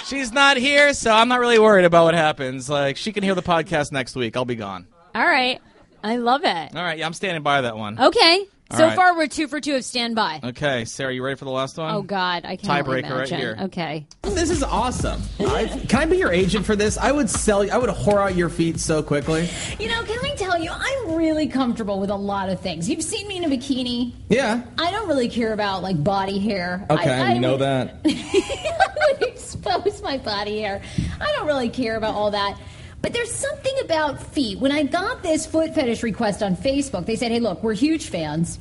[0.05, 2.69] she's not here, so I'm not really worried about what happens.
[2.69, 4.37] Like, she can hear the podcast next week.
[4.37, 4.87] I'll be gone.
[5.15, 5.61] All right.
[6.03, 6.75] I love it.
[6.77, 6.99] All right.
[6.99, 8.01] Yeah, I'm standing by that one.
[8.01, 8.47] Okay.
[8.73, 8.97] So right.
[8.97, 10.41] far, we're two for two of stand by.
[10.43, 11.95] Okay, Sarah, you ready for the last one?
[11.95, 13.57] Oh God, I can't Tiebreaker right here.
[13.61, 14.07] Okay.
[14.23, 15.21] This is awesome.
[15.41, 16.97] I, can I be your agent for this?
[16.97, 17.71] I would sell.
[17.71, 19.49] I would whore out your feet so quickly.
[19.79, 22.89] You know, can I tell you, I'm really comfortable with a lot of things.
[22.89, 24.13] You've seen me in a bikini.
[24.31, 24.63] Yeah.
[24.79, 26.87] I don't really care about like body hair.
[26.89, 28.01] Okay, I, I know would- that.
[28.07, 30.81] I would expose my body hair.
[31.21, 32.59] I don't really care about all that.
[33.03, 34.59] But there's something about feet.
[34.61, 38.07] When I got this foot fetish request on Facebook, they said, hey, look, we're huge
[38.09, 38.59] fans.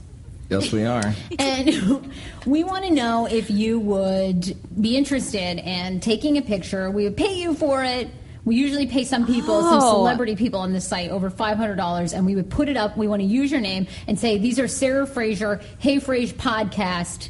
[0.50, 1.14] Yes, we are.
[1.40, 2.12] And
[2.46, 6.92] we want to know if you would be interested in taking a picture.
[6.92, 8.10] We would pay you for it.
[8.44, 9.70] We usually pay some people, Oh.
[9.70, 12.76] some celebrity people on this site, over five hundred dollars, and we would put it
[12.76, 12.98] up.
[12.98, 17.30] We want to use your name and say these are Sarah Fraser, Hey Frase podcast,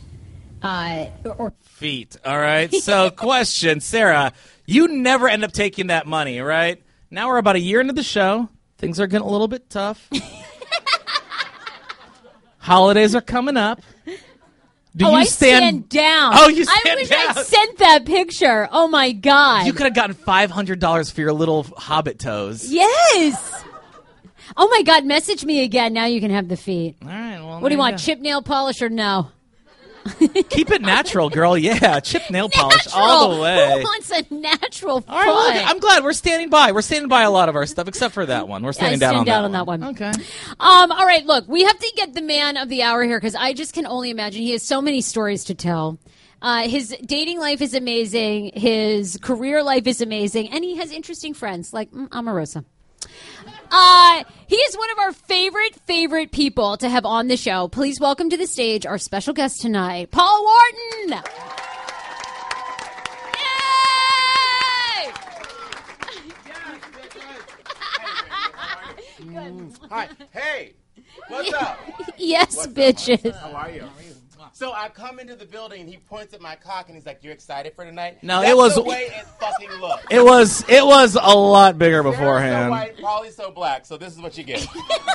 [0.63, 1.07] uh,
[1.37, 2.15] or feet.
[2.25, 2.73] All right.
[2.73, 4.31] So, question, Sarah,
[4.65, 6.81] you never end up taking that money, right?
[7.13, 8.47] Now we're about a year into the show.
[8.77, 10.09] Things are getting a little bit tough.
[12.57, 13.81] Holidays are coming up.
[14.95, 15.57] Do oh, you I stand?
[15.57, 16.33] stand down.
[16.35, 17.37] Oh, you I stand wish down.
[17.37, 18.67] I sent that picture.
[18.71, 19.65] Oh my god.
[19.65, 22.71] You could have gotten five hundred dollars for your little hobbit toes.
[22.71, 23.63] Yes.
[24.57, 25.93] Oh my god, message me again.
[25.93, 26.97] Now you can have the feet.
[27.01, 27.39] All right.
[27.39, 27.97] Well, What do you want?
[27.97, 28.03] go.
[28.03, 29.31] Chip nail polish or no?
[30.49, 31.57] Keep it natural, girl.
[31.57, 33.79] Yeah, chip nail polish all the way.
[33.79, 35.03] Who wants a natural?
[35.07, 36.71] All right, well, I'm glad we're standing by.
[36.71, 38.63] We're standing by a lot of our stuff, except for that one.
[38.63, 40.11] We're standing down, stand on, down that on that one.
[40.11, 40.23] Okay.
[40.59, 43.35] Um, all right, look, we have to get the man of the hour here because
[43.35, 45.99] I just can only imagine he has so many stories to tell.
[46.41, 48.51] Uh, his dating life is amazing.
[48.55, 52.65] His career life is amazing, and he has interesting friends like mm, Omarosa.
[53.71, 57.67] Uh, he is one of our favorite, favorite people to have on the show.
[57.69, 61.23] Please welcome to the stage our special guest tonight, Paul Wharton.
[69.23, 69.51] Yay!
[69.89, 70.09] Hi.
[70.31, 70.73] Hey.
[71.27, 71.79] What's up?
[72.17, 73.35] Yes, bitches.
[73.35, 73.85] How are you?
[74.53, 77.19] So I come into the building and he points at my cock and he's like,
[77.23, 80.03] "You're excited for tonight?" No, That's it was- the way it fucking looks.
[80.11, 83.85] It was it was a lot bigger Sarah's so white, Polly's so black.
[83.85, 84.59] So this is what you get.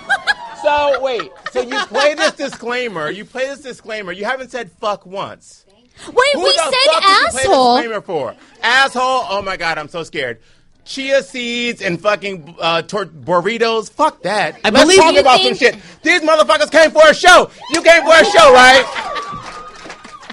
[0.62, 1.30] so wait.
[1.52, 3.10] So you play this disclaimer.
[3.10, 4.12] You play this disclaimer.
[4.12, 5.64] You haven't said fuck once.
[6.12, 6.90] Wait, Who we the said fuck did you
[7.30, 7.76] play the asshole.
[7.76, 8.34] disclaimer for?
[8.62, 9.24] Asshole.
[9.30, 10.40] Oh my god, I'm so scared.
[10.86, 13.90] Chia seeds and fucking uh, tor- burritos.
[13.90, 14.58] Fuck that.
[14.64, 15.82] I Let's believe talk you about think- some shit.
[16.02, 17.50] These motherfuckers came for a show.
[17.72, 18.84] You came for a show, right?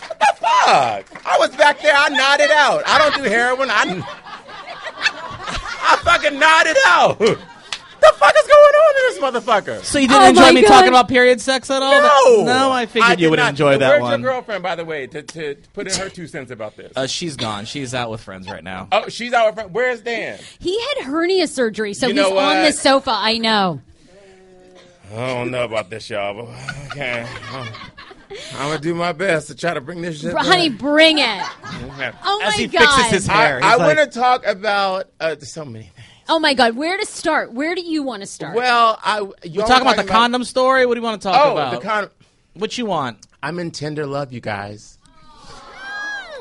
[0.07, 1.25] what the fuck?
[1.25, 1.93] I was back there.
[1.95, 2.83] I nodded out.
[2.85, 3.69] I don't do heroin.
[3.71, 4.03] I,
[5.85, 7.19] I fucking nodded out.
[8.03, 9.83] The fuck is going on in this motherfucker?
[9.83, 10.67] So you didn't Oh enjoy me God.
[10.69, 12.01] talking about period sex at all?
[12.01, 13.49] No, no, I figured did you would not.
[13.51, 14.01] enjoy that one.
[14.01, 14.21] Where's one.
[14.21, 16.93] your girlfriend, by the way, to, to put in her two cents about this?
[16.95, 17.65] Uh, she's gone.
[17.65, 18.87] She's out with friends right now.
[18.91, 19.47] oh, she's out.
[19.47, 19.71] With, friends.
[19.71, 20.39] where's Dan?
[20.59, 23.11] He had hernia surgery, so You he's know on the sofa.
[23.13, 23.81] I know.
[25.13, 26.33] I don't know about this, y'all.
[26.33, 27.67] But okay, I'm,
[28.55, 30.31] I'm gonna do my best to try to bring this shit.
[30.31, 31.25] Br- Honey, bring it.
[31.25, 32.15] back.
[32.25, 32.79] Oh As my he god.
[32.79, 36.07] fixes his hair, I, I like, want to talk about uh, so many things.
[36.29, 37.51] Oh my god, where to start?
[37.53, 38.55] Where do you want to start?
[38.55, 40.85] Well, I you We're talking about the condom story.
[40.85, 41.71] What do you want to talk Oh, about?
[41.73, 42.11] the condom.
[42.53, 43.17] what you want?
[43.41, 44.97] I'm in tender love, you guys.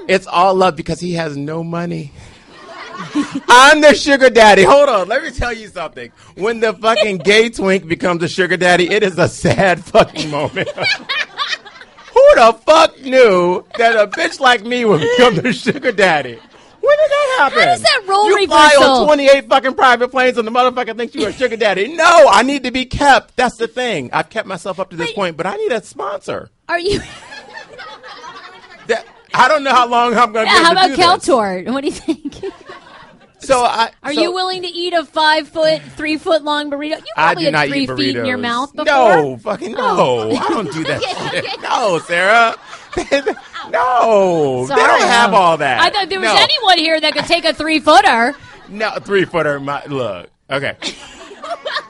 [0.09, 2.13] It's all love because he has no money.
[3.49, 4.63] I'm the sugar daddy.
[4.63, 6.13] Hold on, let me tell you something.
[6.37, 10.69] When the fucking gay twink becomes a sugar daddy, it is a sad fucking moment.
[10.69, 16.39] Who the fuck knew that a bitch like me would become the sugar daddy?
[16.83, 17.59] When did that happen?
[17.61, 21.15] How does that role you fly on 28 fucking private planes and the motherfucker thinks
[21.15, 21.95] you're a sugar daddy.
[21.95, 23.37] No, I need to be kept.
[23.37, 24.11] That's the thing.
[24.13, 26.51] I've kept myself up to this But- point, but I need a sponsor.
[26.69, 27.01] Are you?
[28.89, 31.69] That, I don't know how long I'm going to be How able about this.
[31.73, 32.53] What do you think?
[33.43, 36.99] So I Are so you willing to eat a five foot, three foot long burrito?
[36.99, 38.93] You I probably do not had three eat feet in your mouth before.
[38.95, 39.21] Oh.
[39.33, 40.31] No, fucking no.
[40.31, 41.61] I don't do that shit.
[41.63, 42.55] No, Sarah.
[43.71, 44.81] no, Sorry.
[44.81, 45.81] they don't have all that.
[45.81, 46.37] I thought there was no.
[46.41, 48.35] anyone here that could take a three footer.
[48.69, 49.59] No, three footer.
[49.61, 50.31] My look.
[50.51, 50.77] Okay.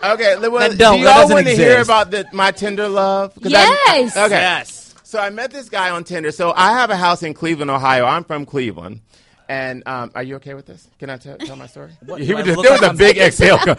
[0.05, 0.37] Okay.
[0.39, 3.35] Well, That do don't- that y'all want to hear about the, my Tinder love?
[3.41, 4.17] 'Cause Yes.
[4.17, 4.35] I, okay.
[4.41, 4.95] Yes.
[5.03, 6.33] So I met this guy on Tinder.
[6.33, 8.05] So I have a house in Cleveland, Ohio.
[8.07, 9.01] I'm from Cleveland.
[9.53, 10.89] And um, are you okay with this?
[10.99, 11.91] Can I tell tell my story?
[12.19, 13.59] He was just, there was like a I'm- big exhale.
[13.65, 13.77] go-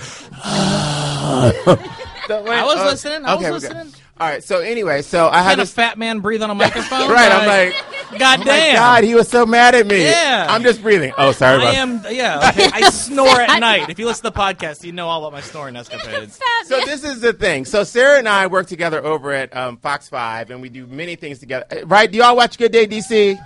[2.45, 3.25] I was listening.
[3.25, 3.83] I was okay, we're listening.
[3.85, 3.95] good.
[4.19, 4.43] All right.
[4.43, 5.73] So anyway, so I had Can a this.
[5.73, 7.09] fat man breathe on a microphone?
[7.13, 7.31] Right.
[7.31, 7.73] I'm like,
[8.19, 8.75] God oh my damn.
[8.75, 10.03] God, he was so mad at me.
[10.03, 10.45] Yeah.
[10.47, 11.11] I'm just breathing.
[11.17, 11.63] Oh, sorry.
[11.63, 12.15] I about am.
[12.15, 12.49] Yeah.
[12.49, 12.69] Okay.
[12.71, 13.89] I snore at night.
[13.89, 16.39] If you listen to the podcast, you know all about my snoring escapades.
[16.65, 17.65] So this is the thing.
[17.65, 21.15] So Sarah and I work together over at um, Fox Five, and we do many
[21.15, 21.65] things together.
[21.71, 22.11] Uh, Right?
[22.11, 23.11] Do y'all watch Good Day DC?
[23.35, 23.39] Yay!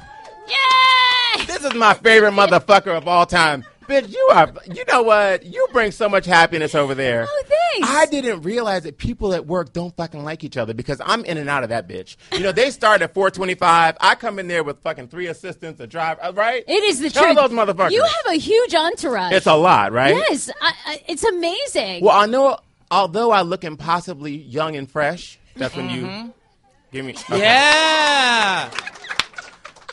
[1.46, 3.64] This is my favorite motherfucker of all time.
[3.88, 4.52] Bitch, you are.
[4.74, 5.46] You know what?
[5.46, 7.26] You bring so much happiness over there.
[7.30, 7.90] Oh, thanks.
[7.90, 11.38] I didn't realize that people at work don't fucking like each other because I'm in
[11.38, 12.18] and out of that bitch.
[12.34, 13.96] You know, they start at 425.
[14.02, 16.22] I come in there with fucking three assistants, a driver.
[16.22, 16.66] uh, Right?
[16.68, 17.38] It is the Tell truth.
[17.38, 17.92] those motherfuckers.
[17.92, 19.32] You have a huge entourage.
[19.32, 20.16] It's a lot, right?
[20.16, 22.04] Yes, I, I, it's amazing.
[22.04, 22.58] Well, I know.
[22.92, 26.34] Although I look impossibly young and fresh, that's when you
[26.92, 27.14] give me.
[27.14, 27.40] okay.
[27.40, 28.70] Yeah.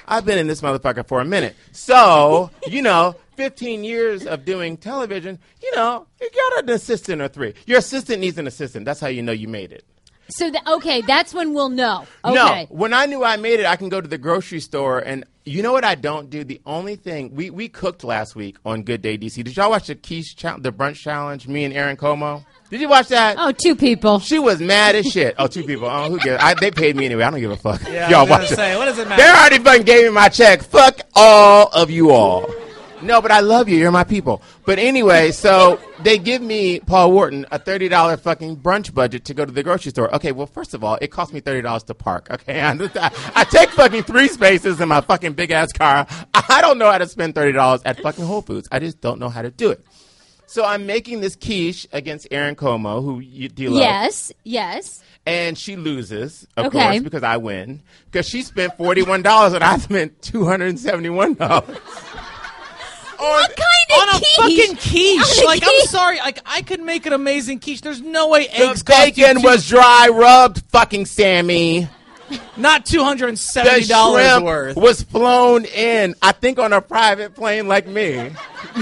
[0.06, 1.56] I've been in this motherfucker for a minute.
[1.72, 7.28] So, you know, 15 years of doing television, you know, you got an assistant or
[7.28, 7.54] three.
[7.66, 8.84] Your assistant needs an assistant.
[8.84, 9.84] That's how you know you made it.
[10.28, 12.06] So the, okay, that's when we'll know.
[12.24, 12.34] Okay.
[12.34, 15.24] No, when I knew I made it, I can go to the grocery store and
[15.44, 16.42] you know what I don't do?
[16.42, 19.44] The only thing we, we cooked last week on Good Day DC.
[19.44, 21.46] Did y'all watch the quiche challenge, the brunch challenge?
[21.46, 22.44] Me and Erin Como.
[22.70, 23.36] Did you watch that?
[23.38, 24.18] Oh, two people.
[24.20, 25.34] She was mad as shit.
[25.38, 25.86] Oh, two people.
[25.86, 26.42] Oh, who gives?
[26.42, 27.24] I, they paid me anyway.
[27.24, 27.82] I don't give a fuck.
[27.86, 28.56] Yeah, y'all watch it.
[28.56, 29.22] say, what does it matter?
[29.22, 29.38] They matter?
[29.38, 30.62] already fucking gave me my check.
[30.62, 32.46] Fuck all of you all.
[33.04, 33.76] No, but I love you.
[33.78, 34.42] You're my people.
[34.64, 39.34] But anyway, so they give me Paul Wharton a thirty dollar fucking brunch budget to
[39.34, 40.12] go to the grocery store.
[40.14, 42.28] Okay, well, first of all, it cost me thirty dollars to park.
[42.30, 42.72] Okay, I,
[43.34, 46.06] I take fucking three spaces in my fucking big ass car.
[46.34, 48.68] I don't know how to spend thirty dollars at fucking Whole Foods.
[48.72, 49.84] I just don't know how to do it.
[50.46, 55.02] So I'm making this quiche against Erin Como, who you, do you love Yes, yes.
[55.26, 56.78] and she loses, of Okay.
[56.80, 57.82] course, because I win.
[58.10, 61.78] Because she spent forty one dollars and I spent two hundred and seventy one dollars.
[63.18, 64.36] What kind on of a quiche?
[64.68, 65.38] fucking quiche.
[65.38, 67.80] On a Like I'm sorry, like I could make an amazing quiche.
[67.80, 71.88] There's no way The eggs cost you bacon two- was dry rubbed, fucking Sammy.
[72.56, 74.76] not two hundred and The seventy dollars worth.
[74.76, 76.14] was flown in.
[76.22, 78.14] I think on a private plane like me.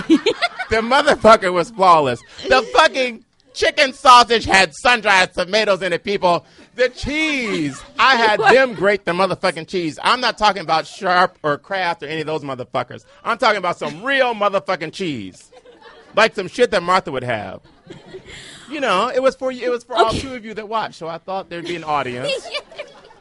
[0.71, 2.21] the motherfucker was flawless.
[2.49, 3.25] The fucking
[3.55, 6.45] chicken sausage had sun-dried tomatoes in it, people.
[6.75, 9.99] The cheese, I had them grate the motherfucking cheese.
[10.03, 13.05] I'm not talking about Sharp or Kraft or any of those motherfuckers.
[13.25, 15.51] I'm talking about some real motherfucking cheese,
[16.17, 17.61] like some shit that Martha would have.
[18.71, 19.67] You know, it was for you.
[19.67, 20.95] It was for all two of you that watched.
[20.95, 22.33] So I thought there'd be an audience.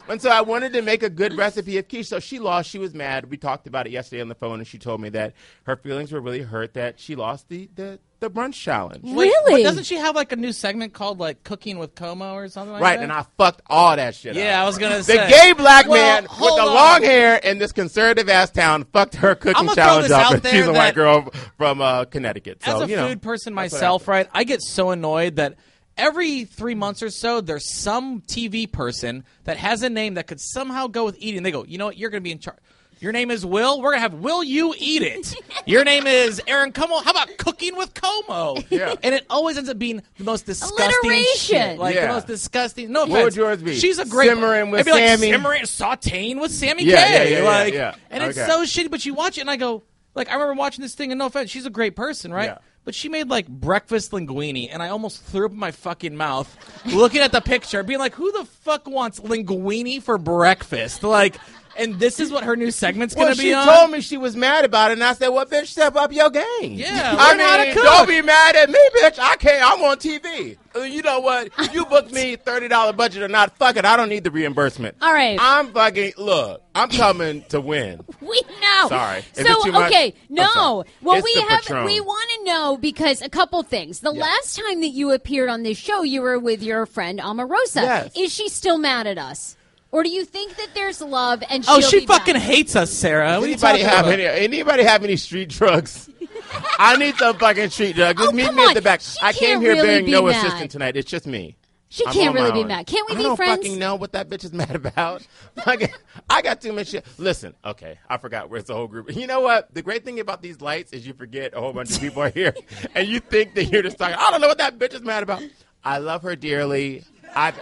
[0.09, 2.07] And so I wanted to make a good recipe of quiche.
[2.07, 2.69] So she lost.
[2.69, 3.29] She was mad.
[3.29, 5.33] We talked about it yesterday on the phone, and she told me that
[5.63, 9.03] her feelings were really hurt that she lost the the, the brunch challenge.
[9.03, 9.63] Wait, Really?
[9.63, 12.73] But doesn't she have like a new segment called like Cooking with Como or something
[12.73, 12.85] like that?
[12.85, 13.03] Right, that?
[13.03, 14.37] and I fucked all that shit up.
[14.37, 16.75] yeah, I was gonna The say gay black Well, man with hold the on.
[16.75, 20.25] long hair in this conservative ass town fucked her cooking I'ma throw challenge this up.
[20.25, 22.63] out and there she's a white that- girl from uh, Connecticut.
[22.63, 24.27] So As a you know, food person that's what myself, happened.
[24.33, 25.55] right, I get so annoyed that
[25.97, 30.39] every three months or so, there's some TV person that has a name that could
[30.39, 31.43] somehow go with eating.
[31.43, 32.57] They go, you know what, you're going to be in charge.
[32.99, 33.81] Your name is Will.
[33.81, 35.33] We're gonna have Will you eat it?
[35.65, 36.99] Your name is Erin Como.
[36.99, 38.57] How about cooking with Como?
[38.69, 38.93] Yeah.
[39.01, 41.79] And it always ends up being the most disgusting shit.
[41.79, 42.05] Like Yeah.
[42.05, 42.91] the most disgusting.
[42.91, 43.23] No What offense.
[43.23, 43.75] would yours be?
[43.75, 45.31] She's a great Simmering with It'd be like Sammy?
[45.31, 47.11] simmering, sautéing with Sammy Yeah, K.
[47.13, 47.95] yeah, yeah, yeah, like, yeah.
[48.11, 48.47] and it's Okay.
[48.47, 48.91] so shitty.
[48.91, 49.81] But you watch it, and I go,
[50.13, 52.49] like, I remember watching this thing, and no offense, she's a great person, right?
[52.49, 52.57] Yeah.
[52.83, 56.55] But she made like breakfast linguine, and I almost threw up in my fucking mouth
[56.87, 61.37] looking at the picture, being like, "Who the fuck wants linguine for breakfast?" Like,
[61.77, 63.65] and this is what her new segment's Well, gonna she be on.
[63.65, 66.29] told me she was mad about it, and I said, "Well, bitch, step up your
[66.29, 67.83] game." Yeah, I learn how to mean, cook.
[67.83, 69.19] don't be mad at me, bitch.
[69.19, 69.63] I can't.
[69.71, 70.57] I'm on TV.
[70.75, 71.49] Uh, You know what?
[71.73, 73.57] You booked me thirty dollar budget or not?
[73.57, 73.85] Fuck it.
[73.85, 74.95] I don't need the reimbursement.
[75.01, 75.37] All right.
[75.41, 76.13] I'm fucking.
[76.17, 78.01] Look, I'm coming to win.
[78.21, 78.87] We know.
[78.87, 79.19] Sorry.
[79.35, 79.91] Is So it too much?
[79.91, 80.85] okay, no.
[81.01, 81.85] Well, It's we have Patron.
[81.85, 83.99] we want to know because a couple things.
[83.99, 84.21] The Yeah.
[84.21, 87.81] last time that you appeared on this show, you were with your friend Omarosa.
[87.81, 88.11] Yes.
[88.15, 89.57] Is she still mad at us,
[89.91, 92.19] or do you think that there's love and oh, she'll she be back?
[92.19, 93.39] fucking hates us, Sarah.
[93.39, 94.13] What are you Anybody have about?
[94.19, 94.23] any?
[94.25, 96.09] Anybody have any street drugs?
[96.79, 98.19] I need some fucking street drugs.
[98.21, 98.69] Just Oh, meet come me on.
[98.69, 99.01] at the back.
[99.01, 100.35] She I came can't here really bearing be no mad.
[100.45, 100.95] assistant tonight.
[100.97, 101.55] It's just me.
[101.89, 102.87] She I'm can't really be mad.
[102.87, 103.57] Can't we I be don't friends?
[103.65, 105.27] fucking know what that bitch is mad about.
[105.65, 105.89] Fucking-
[106.29, 107.05] I got too much shit.
[107.17, 109.13] Listen, okay, I forgot where's the whole group.
[109.13, 109.73] You know what?
[109.73, 112.29] The great thing about these lights is you forget a whole bunch of people are
[112.29, 112.53] here,
[112.95, 114.15] and you think that you're just talking.
[114.17, 115.43] I don't know what that bitch is mad about.
[115.83, 117.03] I love her dearly.
[117.35, 117.59] I've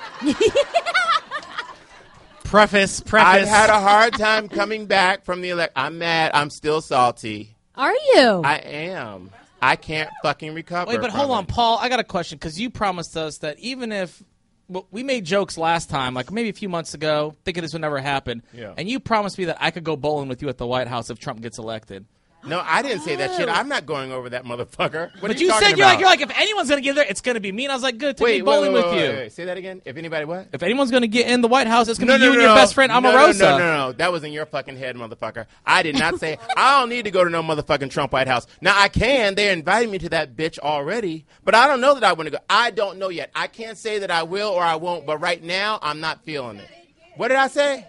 [2.50, 3.28] Preface, preface.
[3.28, 5.74] I've had a hard time coming back from the elect.
[5.76, 6.32] I'm mad.
[6.34, 7.56] I'm still salty.
[7.76, 8.41] Are you?
[8.43, 9.30] I am.
[9.62, 10.89] I can't fucking recover.
[10.89, 11.50] Wait, but from hold on, it.
[11.50, 11.78] Paul.
[11.80, 14.24] I got a question because you promised us that even if
[14.68, 17.82] well, we made jokes last time, like maybe a few months ago, thinking this would
[17.82, 18.74] never happen, Yeah.
[18.78, 21.10] and you promised me that I could go bowling with you at the White House
[21.12, 22.06] if Trump gets elected.
[22.46, 23.50] No, I didn't say that shit.
[23.50, 23.52] Oh.
[23.52, 25.12] I'm not going over that motherfucker.
[25.20, 27.22] What but you, you, said you're like you're like if anyone's gonna get there, it's
[27.22, 27.66] gonna be me.
[27.66, 29.10] And I was like, good, take me wait, bowling wait, wait, with wait, you.
[29.10, 29.32] wait, wait.
[29.34, 29.82] Say that again.
[29.84, 30.48] If anybody what?
[30.54, 32.44] If anyone's gonna get in the White House, it's gonna No, be no, you no,
[32.46, 33.40] and your best friend Omarosa.
[33.40, 33.92] No, no, no, no.
[33.94, 35.48] That was in your fucking head, motherfucker.
[35.66, 38.48] I did not say I don't need to go to no motherfucking Trump White House.
[38.62, 39.36] Now I can.
[39.36, 42.32] They invited me to that bitch already, but I don't know that I want to
[42.32, 42.40] go.
[42.50, 43.32] I don't know yet.
[43.36, 45.06] I can't say that I will or I won't.
[45.06, 46.70] But right now, I'm not feeling it.
[47.18, 47.86] What did I say?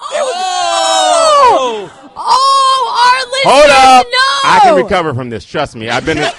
[0.00, 1.90] Oh!
[2.16, 4.06] oh, our listeners Hold up.
[4.06, 4.34] know.
[4.44, 5.44] I can recover from this.
[5.44, 5.88] Trust me.
[5.88, 6.18] I've been.
[6.18, 6.24] In,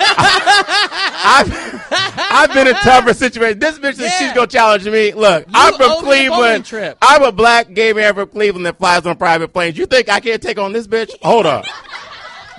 [1.27, 3.59] I've, I've been in tougher situations.
[3.59, 5.13] This bitch says she's gonna challenge me.
[5.13, 6.97] Look, I'm from a Cleveland.
[7.01, 9.77] I'm a black gay man from Cleveland that flies on private planes.
[9.77, 11.11] You think I can't take on this bitch?
[11.21, 11.65] Hold up.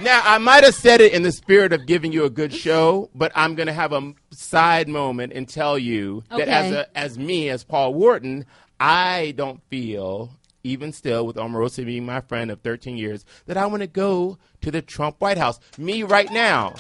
[0.01, 3.09] Now I might have said it in the spirit of giving you a good show,
[3.15, 7.49] but I'm gonna have a side moment and tell you that as a as me
[7.49, 8.45] as Paul Wharton,
[8.79, 10.31] I don't feel
[10.67, 14.39] even still with Omarosa being my friend of 13 years that I want to go
[14.63, 15.61] to the Trump White House.
[15.79, 16.75] Me right now.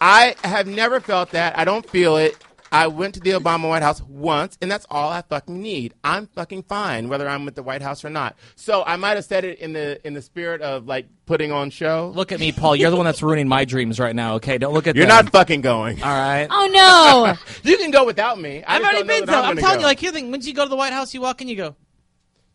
[0.00, 1.58] I have never felt that.
[1.58, 2.36] I don't feel it.
[2.72, 5.94] I went to the Obama White House once, and that's all I fucking need.
[6.02, 8.36] I'm fucking fine whether I'm at the White House or not.
[8.56, 11.70] So I might have said it in the in the spirit of like putting on
[11.70, 12.12] show.
[12.14, 12.74] Look at me, Paul.
[12.76, 14.34] You're the one that's ruining my dreams right now.
[14.34, 15.24] Okay, don't look at You're them.
[15.24, 16.02] not fucking going.
[16.02, 16.48] All right.
[16.50, 17.34] Oh no!
[17.62, 18.62] You can go without me.
[18.64, 19.38] I I've already been that to.
[19.38, 19.80] I'm I'm telling go.
[19.80, 20.30] you, like, here, thing.
[20.30, 21.76] Once you go to the White House, you walk in, you go.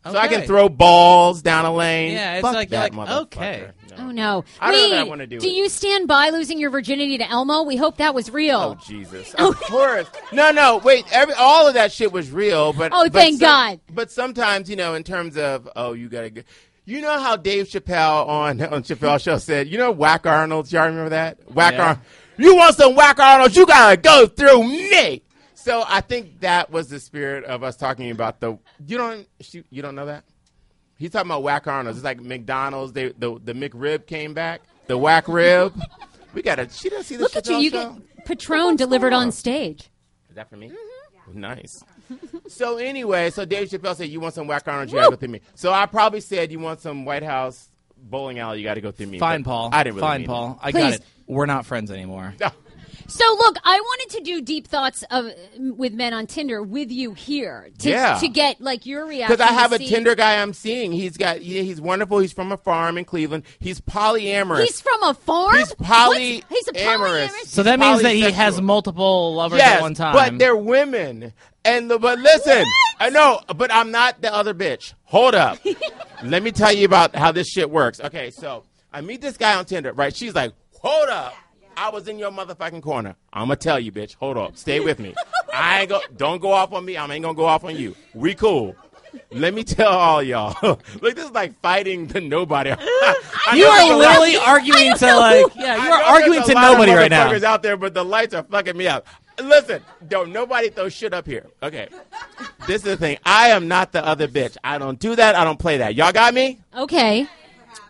[0.04, 2.12] So I can throw balls down a lane.
[2.14, 3.22] Yeah, it's Fuck like- that like, motherfucker.
[3.22, 3.68] okay.
[3.90, 3.96] No.
[3.98, 4.44] Oh no!
[4.58, 5.44] I don't know Wait, that I wanna do it.
[5.44, 7.62] you stand by losing your virginity to Elmo?
[7.64, 8.58] We hope that was real.
[8.78, 9.34] Oh Jesus!
[9.34, 10.06] Of course.
[10.32, 10.78] No, no.
[10.78, 11.04] Wait.
[11.12, 13.80] Every all of that shit was real, but Oh, but thank God.
[13.92, 16.30] But sometimes, you know, in terms of oh, you gotta.
[16.30, 16.42] Go,
[16.86, 20.72] you know how Dave Chappelle on on Chappelle show said, you know, Whack Arnold's.
[20.72, 21.52] Y'all remember that?
[21.52, 21.82] Whack Yeah.
[21.82, 21.98] Arnold.
[22.38, 23.54] You want some Whack Arnold's?
[23.56, 25.22] You gotta go through me.
[25.62, 28.58] So I think that was the spirit of us talking about the.
[28.86, 29.28] You don't.
[29.52, 30.24] You you don't know that.
[30.98, 31.98] He's talking about Whack Arnold's.
[31.98, 32.92] It's like McDonald's.
[32.92, 34.62] They the the McRib came back.
[34.88, 35.72] The Whack Rib.
[36.34, 36.68] We gotta.
[36.68, 37.58] She doesn't see the Look at you!
[37.58, 37.90] You show?
[37.92, 39.90] get Patron delivered on stage.
[40.28, 40.68] Is that for me?
[40.70, 41.40] Mm-hmm.
[41.40, 41.84] Nice.
[42.48, 44.90] so anyway, so Dave Chappelle said, "You want some whack orange?
[44.92, 48.38] You gotta go through me." So I probably said, "You want some White House bowling
[48.40, 48.58] alley?
[48.58, 49.70] You got to go through me." Fine, But Paul.
[49.72, 50.58] I didn't really Fine, mean Paul.
[50.60, 50.80] I Please.
[50.82, 51.02] got it.
[51.28, 52.34] We're not friends anymore.
[53.14, 53.18] It.
[53.18, 57.14] So look, I wanted to do deep thoughts of with men on Tinder with you
[57.14, 58.18] here to Yeah.
[58.18, 59.36] to get like your reaction.
[59.36, 60.92] Because I have a see- Tinder guy I'm seeing.
[60.92, 61.38] He's got.
[61.38, 62.18] He, he's wonderful.
[62.18, 63.44] He's from a farm in Cleveland.
[63.58, 64.62] He's polyamorous.
[64.64, 65.56] He's from a farm.
[65.56, 66.42] He's What's- polyamorous.
[66.48, 67.30] He's a polyamorous.
[67.46, 70.14] So that means that he has multiple lovers yes, at one time.
[70.14, 71.32] but they're women.
[71.64, 72.64] And the, but listen,
[72.98, 74.94] I know, but I'm not the other bitch.
[75.04, 75.58] Hold up.
[76.24, 78.00] Let me tell you about how this shit works.
[78.00, 80.14] Okay, so I meet this guy on Tinder, right?
[80.14, 81.34] She's like, hold up.
[81.76, 83.16] I was in your motherfucking corner.
[83.32, 84.14] I'm gonna tell you, bitch.
[84.16, 84.56] Hold up.
[84.56, 85.14] Stay with me.
[85.52, 86.00] I ain't go.
[86.16, 86.96] Don't go off on me.
[86.96, 87.94] I ain't gonna go off on you.
[88.14, 88.76] We cool.
[89.30, 90.56] Let me tell all y'all.
[91.00, 92.70] Look, this is like fighting the nobody.
[92.78, 96.42] I you know are there's a lot- literally arguing to like, yeah, you are arguing
[96.44, 97.28] to a lot of nobody right now.
[97.30, 99.06] motherfuckers out there, but the lights are fucking me up.
[99.42, 101.46] Listen, don't nobody throw shit up here.
[101.62, 101.88] Okay,
[102.66, 103.18] this is the thing.
[103.24, 104.56] I am not the other bitch.
[104.62, 105.34] I don't do that.
[105.34, 105.94] I don't play that.
[105.94, 106.60] Y'all got me?
[106.76, 107.26] Okay.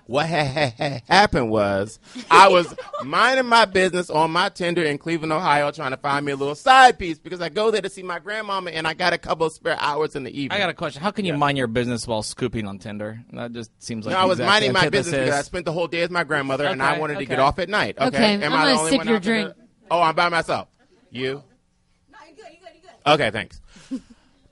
[0.06, 1.98] What ha- ha- ha- happened was
[2.30, 2.74] I was
[3.04, 6.54] minding my business on my Tinder in Cleveland, Ohio, trying to find me a little
[6.56, 9.46] side piece because I go there to see my grandmama and I got a couple
[9.46, 10.52] of spare hours in the evening.
[10.56, 11.02] I got a question.
[11.02, 13.20] How can you mind your business while scooping on Tinder?
[13.32, 15.64] That just seems like no, I was exactly minding my this business because I spent
[15.66, 17.42] the whole day with my grandmother, and I Okay, wanted to get okay.
[17.42, 17.96] off at night.
[17.98, 19.42] Okay, Okay, am I'm I the gonna only sip one your out there?
[19.44, 19.56] drink.
[19.90, 20.68] Oh, I'm by myself.
[21.10, 21.42] You?
[23.06, 23.60] Okay, thanks.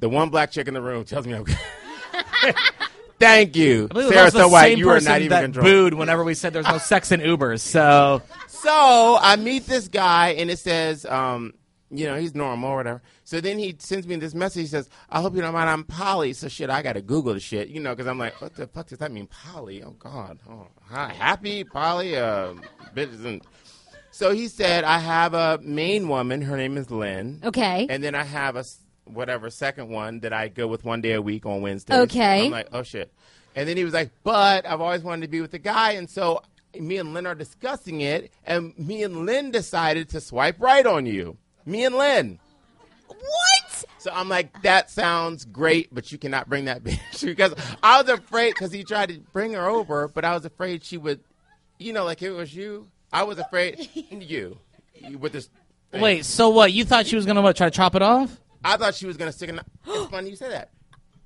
[0.01, 1.45] The one black chick in the room tells me I'm.
[3.21, 4.79] Thank you, I believe it was Sarah also So White.
[4.79, 5.65] You are not even that controlled.
[5.67, 7.61] booed whenever we said there's no sex in Ubers.
[7.61, 11.53] So So I meet this guy, and it says, um,
[11.91, 13.03] you know, he's normal or whatever.
[13.25, 14.63] So then he sends me this message.
[14.63, 15.71] He says, "I hope you don't mind.
[15.71, 18.55] I'm poly." So shit, I gotta Google the shit, you know, because I'm like, what
[18.57, 19.83] the fuck does that mean, poly?
[19.85, 22.55] Oh God, oh, hi, happy poly, uh,
[22.95, 23.25] bitches.
[23.25, 23.43] And
[24.13, 26.43] so he said, I have a main woman.
[26.43, 27.41] Her name is Lynn.
[27.45, 27.87] Okay.
[27.89, 28.80] And then I have a s-
[29.13, 31.99] whatever second one that I go with one day a week on Wednesday.
[32.01, 32.47] Okay.
[32.47, 33.13] I'm like, oh shit.
[33.57, 36.09] And then he was like, but I've always wanted to be with the guy, and
[36.09, 36.43] so
[36.79, 41.05] me and Lynn are discussing it, and me and Lynn decided to swipe right on
[41.07, 41.37] you.
[41.67, 42.39] Me and Lynn.
[43.09, 43.85] What?
[43.99, 48.09] So I'm like, that sounds great, but you cannot bring that bitch because I was
[48.11, 51.21] afraid because he tried to bring her over, but I was afraid she would,
[51.79, 52.89] you know, like if it was you.
[53.13, 54.59] I was afraid you
[54.95, 55.51] you- with this.
[55.91, 56.01] thing.
[56.01, 56.73] wait, so what?
[56.73, 58.41] You thought she was gonna what, try to chop it off?
[58.65, 59.49] I thought she was gonna stick.
[59.51, 60.71] In, it's funny you say that.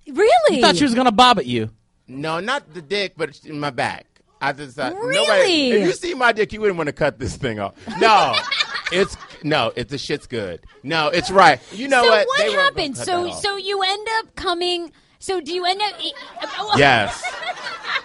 [0.07, 0.57] Really?
[0.57, 1.71] You thought she was gonna bob at you?
[2.07, 4.07] No, not the dick, but in my back.
[4.41, 5.15] I just uh, thought Really?
[5.27, 5.71] nobody.
[5.71, 7.75] If you see my dick, you wouldn't want to cut this thing off.
[7.99, 8.37] No,
[8.93, 10.61] it's no, it's the shit's good.
[10.83, 11.61] No, it's right.
[11.73, 12.27] You know so what?
[12.27, 12.97] what They happened?
[12.99, 14.93] So so you end up coming.
[15.19, 15.95] So do you end up?
[16.03, 16.13] e-
[16.59, 16.75] oh.
[16.77, 17.23] yes.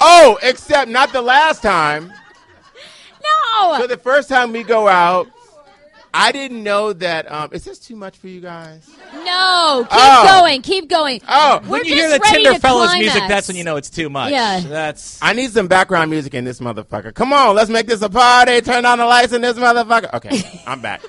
[0.01, 2.13] Oh, except not the last time.
[3.57, 3.77] No.
[3.79, 5.27] So the first time we go out,
[6.13, 7.31] I didn't know that.
[7.31, 8.89] Um, is this too much for you guys?
[9.13, 9.85] no.
[9.89, 10.39] Keep Oh.
[10.39, 10.61] going.
[10.61, 11.21] Keep going.
[11.27, 14.09] Oh, We're When you hear the Tinder fellas music, that's when you know it's too
[14.09, 14.31] much.
[14.31, 14.59] Yeah.
[14.61, 17.13] That's I need some background music in this motherfucker.
[17.13, 18.61] Come on, let's make this a party.
[18.61, 20.13] Turn on the lights in this motherfucker.
[20.15, 21.01] Okay, I'm back.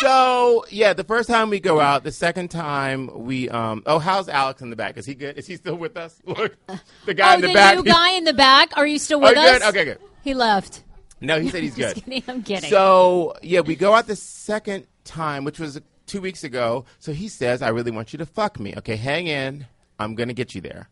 [0.00, 4.28] So yeah, the first time we go out, the second time we um oh how's
[4.28, 4.96] Alex in the back?
[4.96, 5.36] Is he good?
[5.36, 6.20] Is he still with us?
[6.24, 6.56] Look,
[7.04, 7.76] the guy Oh, in the, the back.
[7.76, 8.76] The new guy in the back.
[8.76, 9.58] Are you still oh, with you us?
[9.58, 9.62] good?
[9.68, 9.98] Okay, good.
[10.22, 10.82] He left.
[11.20, 12.04] No, he said he's Just good.
[12.04, 12.22] kidding.
[12.28, 12.70] I'm kidding.
[12.70, 16.84] So yeah, we go out the second time, which was two weeks ago.
[16.98, 19.66] So he says, "I really want you to fuck me." Okay, hang in.
[19.98, 20.88] I'm gonna get you there.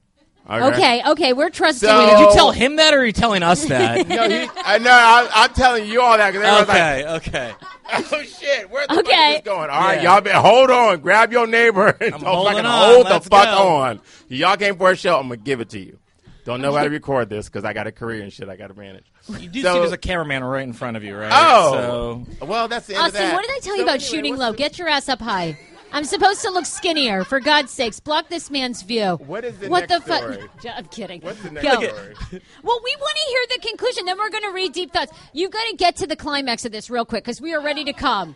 [0.49, 1.03] okay.
[1.11, 1.33] Okay.
[1.33, 2.11] We're trusting So- you.
[2.11, 4.07] Did you tell him that, or are you telling us that?
[4.09, 4.91] No, he, I know.
[4.91, 7.55] I, I'm telling you all that because everyone's like, okay, okay.
[7.89, 8.69] Oh shit!
[8.69, 9.29] Where the fuck Okay.
[9.31, 9.71] is this going?
[9.71, 10.15] All right, Yeah.
[10.15, 10.21] y'all.
[10.21, 11.01] Be, hold on.
[11.01, 12.85] Grab your neighbor and I'm don't holding fucking on.
[12.95, 13.69] hold the Let's fuck go.
[13.77, 14.01] on.
[14.29, 15.17] Y'all came for a show.
[15.19, 15.99] I'm gonna give it to you.
[16.45, 18.69] Don't know how to record this because I got a career and shit I got
[18.69, 19.05] to manage.
[19.29, 21.33] You do So- see there's a cameraman right in front of you, right?
[21.35, 23.35] Oh, So well, that's the end of Austin, that.
[23.35, 24.51] what did I tell you So about anyway, shooting what's low?
[24.53, 25.59] the- Get your ass up high.
[25.93, 27.25] I'm supposed to look skinnier.
[27.25, 29.19] For God's sakes, block this man's view.
[29.27, 30.37] What is the what next the story?
[30.63, 30.73] fuck?
[30.77, 31.21] I'm kidding.
[31.23, 31.81] What's the next Go.
[31.81, 32.15] story?
[32.63, 34.05] Well, we want to hear the conclusion.
[34.05, 35.13] Then we're going to read deep thoughts.
[35.33, 37.85] You've got to get to the climax of this real quick because we are ready
[37.85, 38.35] to come.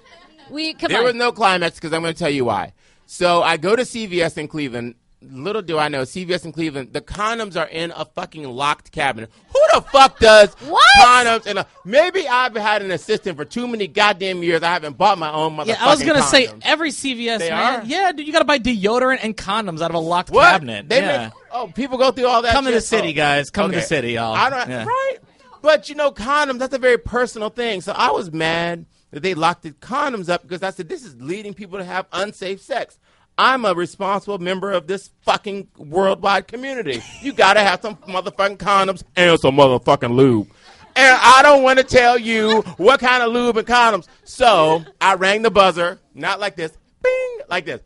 [0.49, 1.05] We come There on.
[1.05, 2.73] was no climax because I'm going to tell you why.
[3.07, 4.95] So I go to CVS in Cleveland.
[5.23, 9.31] Little do I know, CVS in Cleveland, the condoms are in a fucking locked cabinet.
[9.53, 10.83] Who the fuck does What?
[10.99, 11.47] condoms?
[11.47, 14.63] In a, maybe I've had an assistant for too many goddamn years.
[14.63, 17.81] I haven't bought my own motherfucking yeah, I was gonna say every CVS They man.
[17.81, 17.85] are?
[17.85, 20.51] Yeah, dude, you gotta buy deodorant and condoms out of a locked what?
[20.53, 20.89] cabinet.
[20.89, 21.25] They yeah.
[21.25, 22.53] make- oh, people go through all that.
[22.55, 23.13] Come to the city, Oh.
[23.17, 23.51] guys.
[23.51, 24.33] Come to the city, y'all.
[24.35, 24.85] I don't Yeah.
[24.87, 25.17] right,
[25.61, 26.61] but you know, condoms.
[26.61, 27.83] That's a very personal thing.
[27.83, 31.15] So I was mad that they locked the condoms up because I said this is
[31.21, 32.97] leading people to have unsafe sex.
[33.43, 37.03] I'm a responsible member of this fucking worldwide community.
[37.23, 40.47] You gotta have some motherfucking condoms and some motherfucking lube.
[40.95, 44.09] And I don't want to tell you what kind of lube and condoms.
[44.25, 47.81] So I rang the buzzer, not like this, bing, like this.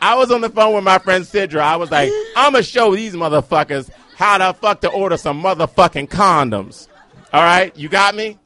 [0.00, 1.60] I was on the phone with my friend Sidra.
[1.60, 6.08] I was like, I'm gonna show these motherfuckers how the fuck to order some motherfucking
[6.08, 6.88] condoms.
[7.30, 8.38] All right, you got me?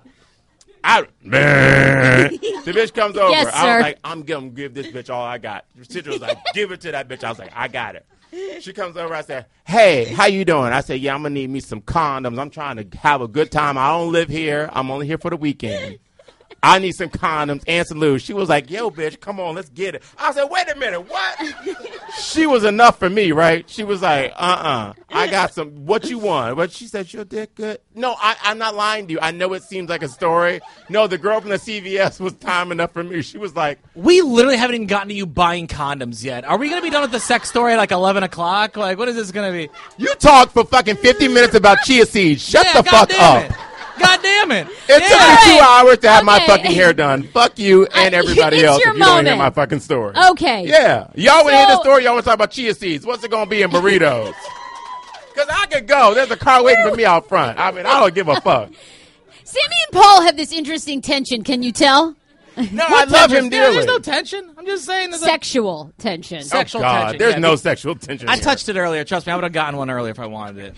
[0.89, 3.31] I, the bitch comes over.
[3.33, 3.77] Yes, I sir.
[3.77, 5.65] was like, I'm gonna give this bitch all I got.
[5.81, 7.25] Sidra was like, give it to that bitch.
[7.25, 8.07] I was like, I got it.
[8.63, 9.15] She comes over.
[9.15, 10.73] I said, Hey, how you doing?
[10.73, 12.39] I said, Yeah, I'm gonna need me some condoms.
[12.39, 13.77] I'm trying to have a good time.
[13.79, 14.69] I don't live here.
[14.73, 15.99] I'm only here for the weekend.
[16.67, 18.21] I need some condoms and some lube.
[18.21, 20.03] She was like, Yo, bitch, come on, let's get it.
[20.19, 21.41] I said, Wait a minute, what?
[22.19, 23.71] she was enough for me, right?
[23.71, 25.87] She was like, Uh uh I got some.
[25.87, 26.57] What you want?
[26.57, 27.79] But she said, Your dick good?
[27.95, 29.21] No, I, I'm not lying to you.
[29.23, 30.61] I know it seems like a story.
[30.89, 33.23] No, the girl from the CVS was time enough for me.
[33.23, 36.45] She was like, We literally haven't even gotten to you buying condoms yet.
[36.45, 38.77] Are we gonna be done with the sex story at like eleven o'clock?
[38.77, 39.69] Like, what is this gonna be?
[39.99, 42.43] You talked for fucking 50 minutes about chia seeds.
[42.43, 43.45] Shut yeah, the fuck up.
[43.45, 43.57] It.
[43.99, 44.67] God damn it!
[44.69, 44.99] It yeah.
[44.99, 47.25] took me two hours to have my fucking hair done.
[47.25, 50.15] Fuck you and everybody it's else your if you don't hear my fucking story.
[50.31, 50.67] Okay.
[50.67, 51.09] Yeah.
[51.15, 52.05] Y'all want to hear the story?
[52.05, 53.05] Y'all want to talk about chia seeds?
[53.07, 54.35] What's it going to be in burritos?
[55.35, 56.15] Because I could go.
[56.15, 57.59] There's a car waiting for me out front.
[57.59, 58.71] I mean, I don't give a fuck.
[59.45, 61.45] Sammy and Paul have this interesting tension.
[61.45, 62.17] Can you tell?
[62.57, 63.75] No, I love him Yeah, dearly.
[63.75, 64.51] there's no tension.
[64.57, 65.11] I'm just saying.
[65.11, 66.39] There's a- Sexual tension.
[66.43, 66.63] Oh, God.
[66.63, 67.19] tension.
[67.19, 68.31] There's Yeah, no sexual tension.
[68.31, 68.45] I here.
[68.45, 69.05] touched it earlier.
[69.05, 70.75] Trust me, I would have gotten one earlier if I wanted it.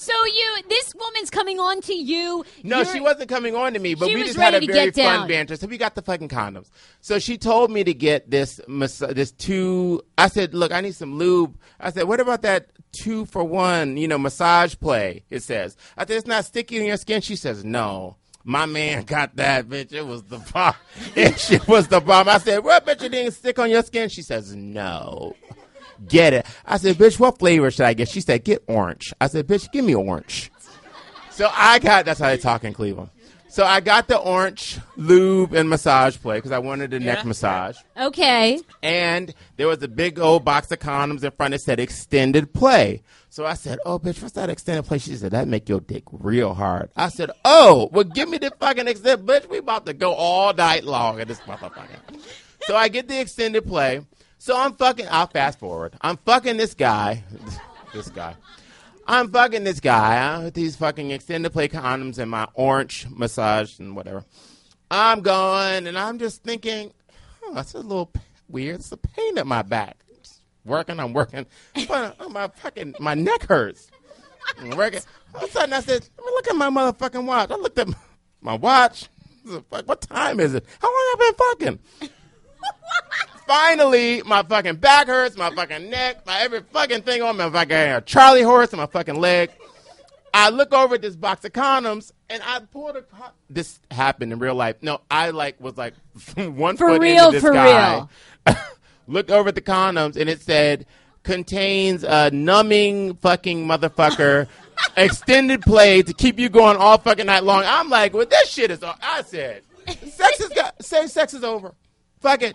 [0.00, 2.42] So you, this woman's coming on to you.
[2.64, 5.04] No, You're- she wasn't coming on to me, but we just had a very fun
[5.04, 5.28] down.
[5.28, 5.56] banter.
[5.56, 6.70] So we got the fucking condoms.
[7.02, 10.00] So she told me to get this this two.
[10.16, 11.58] I said, look, I need some lube.
[11.78, 13.98] I said, what about that two for one?
[13.98, 15.24] You know, massage play.
[15.28, 15.76] It says.
[15.98, 17.20] I said, it's not sticky in your skin.
[17.20, 18.16] She says, no.
[18.42, 19.92] My man got that, bitch.
[19.92, 20.74] It was the bomb.
[21.14, 22.26] It was the bomb.
[22.26, 24.08] I said, well, bitch, it didn't stick on your skin.
[24.08, 25.36] She says, no.
[26.08, 26.46] Get it.
[26.64, 28.08] I said, bitch, what flavor should I get?
[28.08, 29.12] She said, get orange.
[29.20, 30.50] I said, bitch, give me orange.
[31.30, 33.10] So I got that's how they talk in Cleveland.
[33.48, 37.76] So I got the orange lube and massage play because I wanted a neck massage.
[37.98, 38.60] Okay.
[38.80, 43.02] And there was a big old box of condoms in front that said extended play.
[43.28, 46.04] So I said, "Oh, bitch, what's that extended play?" She said, "That make your dick
[46.12, 49.48] real hard." I said, "Oh, well, give me the fucking extended, bitch.
[49.48, 51.88] We about to go all night long at this motherfucker."
[52.62, 54.02] so I get the extended play.
[54.40, 55.06] So I'm fucking.
[55.10, 55.92] I'll fast forward.
[56.00, 57.22] I'm fucking this guy.
[57.92, 58.34] this guy.
[59.06, 63.94] I'm fucking this guy with these fucking extended play condoms and my orange massage and
[63.94, 64.24] whatever.
[64.90, 66.90] I'm going and I'm just thinking,
[67.42, 68.10] oh, that's a little
[68.48, 68.76] weird.
[68.76, 69.98] It's a pain at my back.
[70.22, 71.44] Just working, I'm working,
[71.86, 73.90] but uh, my fucking my neck hurts.
[74.58, 75.02] I'm working.
[75.34, 77.78] All of a sudden, I said, "Let me look at my motherfucking watch." I looked
[77.78, 77.88] at
[78.40, 79.10] my watch.
[79.68, 80.64] What What time is it?
[80.80, 82.18] How long have I been fucking?
[83.46, 88.04] Finally, my fucking back hurts, my fucking neck, my every fucking thing on my fucking
[88.06, 89.50] Charlie horse and my fucking leg.
[90.32, 93.02] I look over at this box of condoms and I pulled a.
[93.02, 94.76] Con- this happened in real life.
[94.82, 95.94] No, I like was like
[96.36, 98.06] one For foot real, into this for guy.
[99.08, 100.86] Looked over at the condoms and it said
[101.24, 104.46] contains a numbing fucking motherfucker.
[104.96, 107.64] Extended play to keep you going all fucking night long.
[107.66, 108.82] I'm like, well, this shit is.
[108.84, 109.62] o- I said,
[110.06, 110.82] sex is got.
[110.84, 111.74] Say sex is over.
[112.20, 112.54] Fuck it.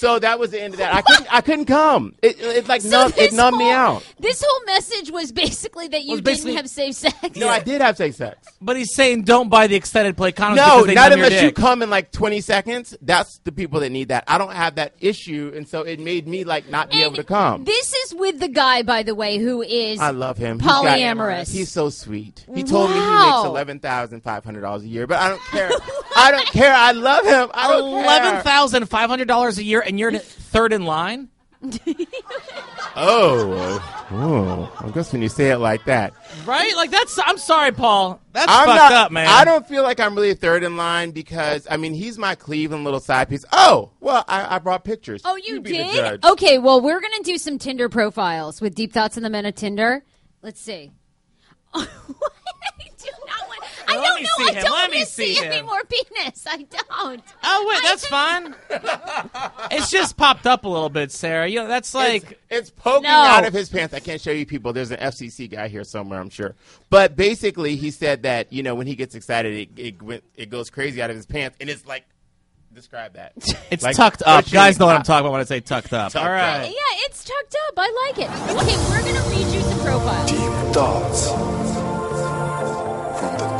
[0.00, 0.94] So that was the end of that.
[0.94, 1.34] I couldn't.
[1.34, 2.14] I couldn't come.
[2.22, 4.02] It, it like So numb, it this numbed me out.
[4.18, 7.36] This whole message was basically that you Was didn't have safe sex.
[7.36, 8.48] No, I did have safe sex.
[8.62, 11.82] But he's saying don't buy the extended play condoms No, they not unless you come
[11.82, 12.96] in like 20 seconds.
[13.02, 14.24] That's the people that need that.
[14.26, 17.24] I don't have that issue, and so it made me like not be able to
[17.24, 17.64] come.
[17.64, 20.58] This is with the guy, by the way, who is I love him.
[20.58, 21.52] Polyamorous.
[21.52, 22.46] He's so sweet.
[22.54, 25.42] He told me he makes eleven thousand five hundred dollars a year, but I don't
[25.50, 25.70] care.
[26.16, 26.72] I don't care.
[26.72, 27.50] I love him.
[27.54, 28.42] I don't Eleven care.
[28.42, 31.28] thousand five hundred dollars a year, and you're third in line.
[32.96, 36.12] Oh, oh, I guess when you say it like that,
[36.44, 36.74] Right?
[36.74, 37.18] Like that's.
[37.24, 38.20] I'm sorry, Paul.
[38.32, 38.92] That's I'm fucked not.
[38.92, 39.28] up, man.
[39.28, 42.82] I don't feel like I'm really third in line because I mean he's my Cleveland
[42.84, 43.44] little side piece.
[43.52, 45.22] Oh, well, I, I brought pictures.
[45.24, 46.24] Oh, you, be did?
[46.24, 49.46] Okay, well, we're going to do some Tinder profiles with Deep Thoughts in the Men
[49.46, 50.02] of Tinder.
[50.42, 50.90] Let's see.
[53.90, 54.02] I do not want.
[54.02, 54.28] Let don't me know.
[54.36, 54.62] see I him.
[54.64, 56.46] don't Let me want to see see any more penis.
[56.48, 57.22] I don't.
[57.44, 58.54] Oh wait, that's fine.
[59.70, 61.46] it's just popped up a little bit, Sarah.
[61.48, 63.10] You know, that's like It's, it's poking No.
[63.10, 63.94] out of his pants.
[63.94, 64.72] I can't show you people.
[64.72, 66.54] There's an FCC guy here somewhere, I'm sure.
[66.90, 70.50] But basically, he said that you know when he gets excited, it it, went, it
[70.50, 72.04] goes crazy out of his pants, and it's like
[72.72, 73.32] describe that.
[73.70, 74.46] it's Like, tucked up.
[74.46, 76.12] you- Guys know what I'm talking about when I say tucked up.
[76.12, 76.62] Tucked All up.
[76.64, 76.70] Yeah,
[77.06, 77.74] it's tucked up.
[77.76, 78.30] I like it.
[78.30, 80.30] Okay, we're going to read you some profiles.
[80.30, 81.40] Deep thoughts from
[81.74, 81.79] the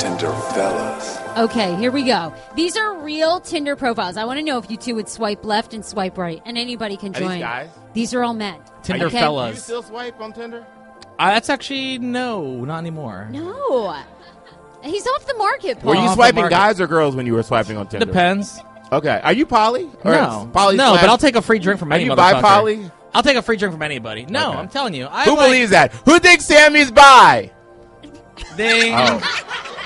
[0.00, 1.18] Tinder fellas.
[1.36, 2.32] Okay, here we go.
[2.56, 4.16] These are real Tinder profiles.
[4.16, 6.96] I want to know if you two would swipe left and swipe right, and anybody
[6.96, 7.40] can these join.
[7.40, 7.68] guys?
[7.92, 8.58] These are all men.
[8.82, 9.12] Tinder Okay?
[9.12, 9.62] Do you fellas.
[9.62, 10.66] still swipe on Tinder?
[11.18, 13.28] Uh, that's actually no, not anymore.
[13.30, 13.94] No.
[14.82, 15.90] He's off the market, Paul.
[15.90, 16.54] Were you off the swiping market.
[16.54, 18.06] guys or girls when you were swiping on Tinder?
[18.06, 18.58] Depends.
[18.90, 19.20] Okay.
[19.22, 19.84] Are you poly?
[20.02, 22.04] Or No, is poly no, slash- but I'll take a free drink from Are any
[22.04, 22.40] you motherfucker.
[22.42, 22.90] bi-poly?
[23.12, 24.24] I'll take a free drink from anybody.
[24.24, 24.58] No, Okay.
[24.58, 25.06] I'm telling you.
[25.10, 25.92] I Who like- believes that?
[26.06, 27.50] Who thinks Sammy's bi?
[28.56, 29.20] Ding, Oh.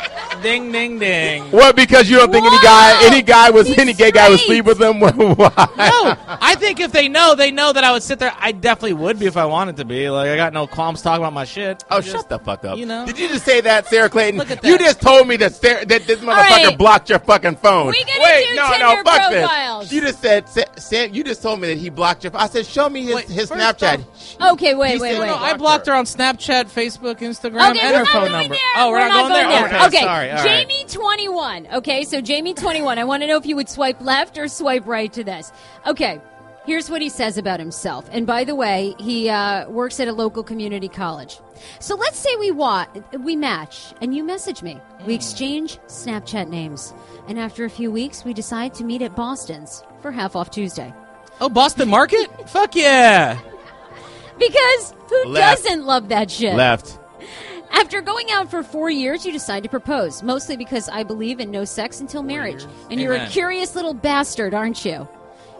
[0.45, 1.43] ding, ding, ding.
[1.51, 1.75] What?
[1.75, 4.67] Because you don't think any guy, any guy was, He's any gay guy would sleep
[4.67, 5.01] with them?
[5.01, 5.09] Why?
[5.11, 8.33] No, I think if they know, they know that I would sit there.
[8.39, 10.09] I definitely would be if I wanted to be.
[10.11, 11.83] Like I got no qualms talking about my shit.
[11.91, 12.79] Oh, Just- shut the fuck up!
[12.79, 13.07] you know.
[13.07, 14.39] Did you just say that, Sarah Clayton?
[14.39, 14.69] Look at that.
[14.69, 16.79] You just told me that Sarah, that this motherfucker right.
[16.79, 17.89] blocked your fucking phone.
[17.89, 19.85] We gonna Wait, do no, Tinder no, fuck profiles.
[19.85, 19.93] this.
[19.93, 21.15] You just said, Sam.
[21.15, 22.37] You just told me that he blocked your.
[22.37, 24.53] I said, show me his Wait, his first Snapchat.
[24.53, 25.27] Okay, wait, He wait, said wait.
[25.27, 28.33] no, I blocked her on Snapchat, Facebook, Instagram, Okay, and we're her not phone going
[28.33, 28.55] number.
[28.55, 28.61] there.
[28.77, 29.87] Oh, we're, not, going, there.
[29.87, 30.29] Okay, sorry.
[30.35, 30.67] Right.
[30.69, 31.67] Jamie twenty one.
[31.73, 32.99] Okay, so Jamie twenty one.
[32.99, 35.53] I want to know if you would swipe left or swipe right to this.
[35.87, 36.21] Okay,
[36.67, 38.09] here's what he says about himself.
[38.13, 41.39] And by the way, he uh, works at a local community college.
[41.81, 42.87] So let's say we wa-
[43.21, 44.75] we match, and you message me.
[44.75, 45.07] Hmm.
[45.07, 46.93] We exchange Snapchat names,
[47.29, 50.93] and after a few weeks, we decide to meet at Boston's for half off Tuesday.
[51.41, 52.29] Oh, Boston Market?
[52.51, 53.41] Fuck yeah!
[54.37, 55.63] Because who Left.
[55.63, 56.57] doesn't love that shit?
[56.57, 56.99] Left.
[57.75, 61.51] After going out for four years, you decide to propose, mostly because I believe in
[61.51, 62.65] no sex until marriage.
[62.91, 65.09] And you're a curious little bastard, aren't you?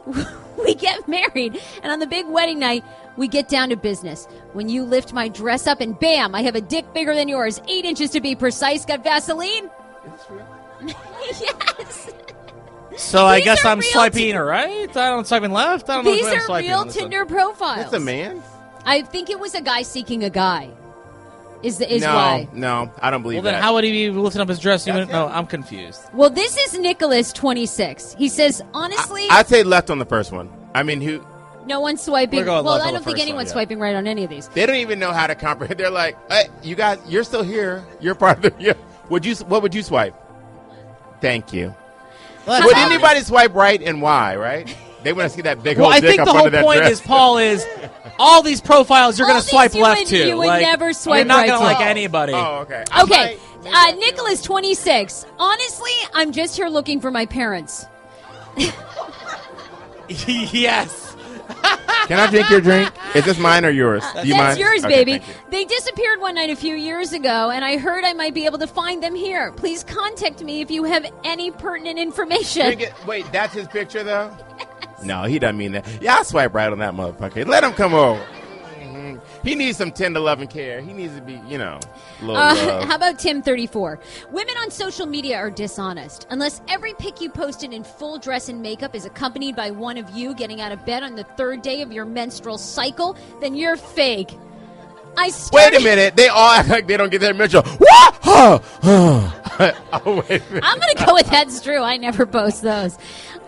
[0.65, 2.85] we get married, and on the big wedding night,
[3.17, 4.27] we get down to business.
[4.53, 7.61] When you lift my dress up, and bam, I have a dick bigger than yours,
[7.69, 8.85] eight inches to be precise.
[8.85, 9.71] Got Vaseline?
[10.87, 12.13] yes.
[12.97, 14.97] So I These guess are I'm real swiping Ti- right.
[14.97, 15.91] I don't swiping left.
[15.91, 16.95] I don't know These which way I'm are real on one.
[16.95, 17.77] Tinder profiles.
[17.79, 18.43] That's a man.
[18.85, 20.71] I think it was a guy seeking a guy.
[21.65, 22.49] Is is no, why?
[22.53, 23.63] no, I don't believe Well, then that.
[23.63, 24.87] how would he be lifting up his dress?
[24.87, 25.27] You That's no.
[25.29, 26.01] I'm confused.
[26.13, 28.15] Well, this is Nicholas, 26.
[28.19, 30.51] He says, honestly, I'd say left on the first one.
[30.75, 31.25] I mean, who?
[31.67, 32.41] no one's swiping.
[32.41, 33.53] We're going Well, left I on the don't think first anyone's one, yeah.
[33.53, 34.49] swiping right on any of these.
[34.49, 35.81] They don't even know how to comprehend.
[35.81, 37.83] They're like, hey, you guys, you're still here.
[38.01, 38.63] You're part of the.
[38.63, 38.75] Yeah.
[39.09, 39.35] Would you?
[39.37, 40.15] What would you swipe?
[41.21, 41.75] Thank you.
[42.47, 42.81] Let's Would go.
[42.83, 44.37] anybody swipe right and why?
[44.37, 44.77] Right?
[45.05, 46.79] They want to see that big Well, old I think up the under whole point
[46.81, 46.93] dress.
[46.93, 47.65] is, Paul, is
[48.19, 50.27] all these profiles you're going to swipe left would- to.
[50.29, 51.65] you would like, never swipe You're not right gonna to.
[51.65, 52.33] like anybody.
[52.35, 52.85] Oh, okay.
[52.91, 53.39] I Okay,
[53.73, 55.27] uh, Nicholas, 26.
[55.39, 57.87] Honestly, I'm just here looking for my parents.
[60.09, 61.17] yes.
[62.07, 62.91] Can I drink your drink?
[63.15, 64.03] Is this mine or yours?
[64.21, 64.59] Do you That's mind?
[64.59, 65.13] yours, Okay, baby.
[65.19, 65.35] thank you.
[65.51, 68.59] They disappeared one night a few years ago, and I heard I might be able
[68.59, 69.53] to find them here.
[69.53, 72.67] Please contact me if you have any pertinent information.
[72.67, 72.93] Drink it.
[73.07, 74.37] Wait, that's his picture though.
[75.03, 75.87] No, he doesn't mean that.
[76.01, 77.47] Yeah, I swipe right on that motherfucker.
[77.47, 78.25] Let him come over.
[78.81, 79.21] Mhm.
[79.43, 80.81] He needs some tender loving care.
[80.81, 81.79] He needs to be, you know,
[82.21, 82.85] a little Uh, love.
[82.89, 83.99] how about Tim 34?
[84.31, 86.27] Women on social media are dishonest.
[86.31, 90.09] Unless every pic you posted in full dress and makeup is accompanied by one of
[90.11, 93.77] you getting out of bed on the third day of your menstrual cycle, then you're
[93.77, 94.31] fake.
[95.17, 96.17] I started, Wait a minute.
[96.17, 97.63] They all act like they don't get their mental.
[97.63, 98.21] What?
[99.57, 100.65] Oh, wait a minute.
[100.65, 101.81] I'm going to go with that's true.
[101.81, 102.99] I never post those.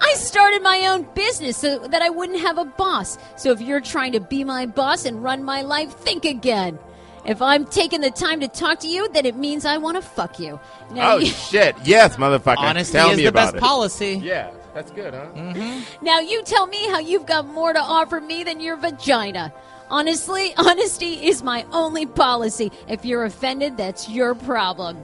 [0.00, 3.18] I started my own business so that I wouldn't have a boss.
[3.36, 6.78] So if you're trying to be my boss and run my life, think again.
[7.24, 10.02] If I'm taking the time to talk to you, then it means I want to
[10.02, 10.60] fuck you.
[10.92, 11.74] Now, Oh you, shit!
[11.84, 12.58] Yes, motherfucker.
[12.58, 13.60] Honesty Tell is me the about best it.
[13.60, 14.20] policy.
[14.22, 15.26] Yeah, that's good, huh?
[15.34, 16.04] Mm-hmm.
[16.04, 19.52] now you tell me how you've got more to offer me than your vagina.
[19.90, 22.72] Honestly, honesty is my only policy.
[22.88, 24.98] If you're offended, that's your problem.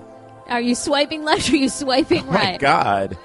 [0.49, 2.61] Are you swiping left or are you swiping Oh My right?
[2.61, 3.17] God,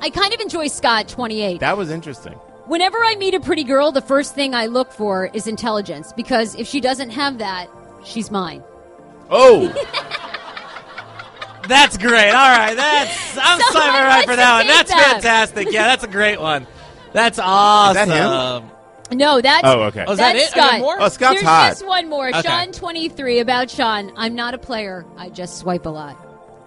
[0.00, 1.60] I kind of enjoy Scott 28.
[1.60, 2.34] that was interesting.
[2.66, 6.54] Whenever I meet a pretty girl, the first thing I look for is intelligence because
[6.54, 7.68] if she doesn't have that,
[8.04, 8.62] she's mine.
[9.30, 9.68] Oh,
[11.68, 12.28] That's great.
[12.30, 14.66] All right, that's I'm Someone swiping right for that one.
[14.66, 15.12] That's that.
[15.12, 15.72] fantastic.
[15.72, 16.66] Yeah, that's a great one.
[17.14, 18.08] That's awesome.
[18.10, 18.70] that him?
[19.12, 20.04] No, that's Oh, okay.
[20.06, 20.52] Oh, is that that's it?
[20.52, 20.80] Are there Scott.
[20.80, 20.96] more?
[21.00, 21.68] Oh, Scott's There's hot.
[21.72, 22.28] just one more.
[22.28, 22.42] Okay.
[22.42, 24.12] Sean twenty three about Sean.
[24.16, 25.04] I'm not a player.
[25.16, 26.16] I just swipe a lot.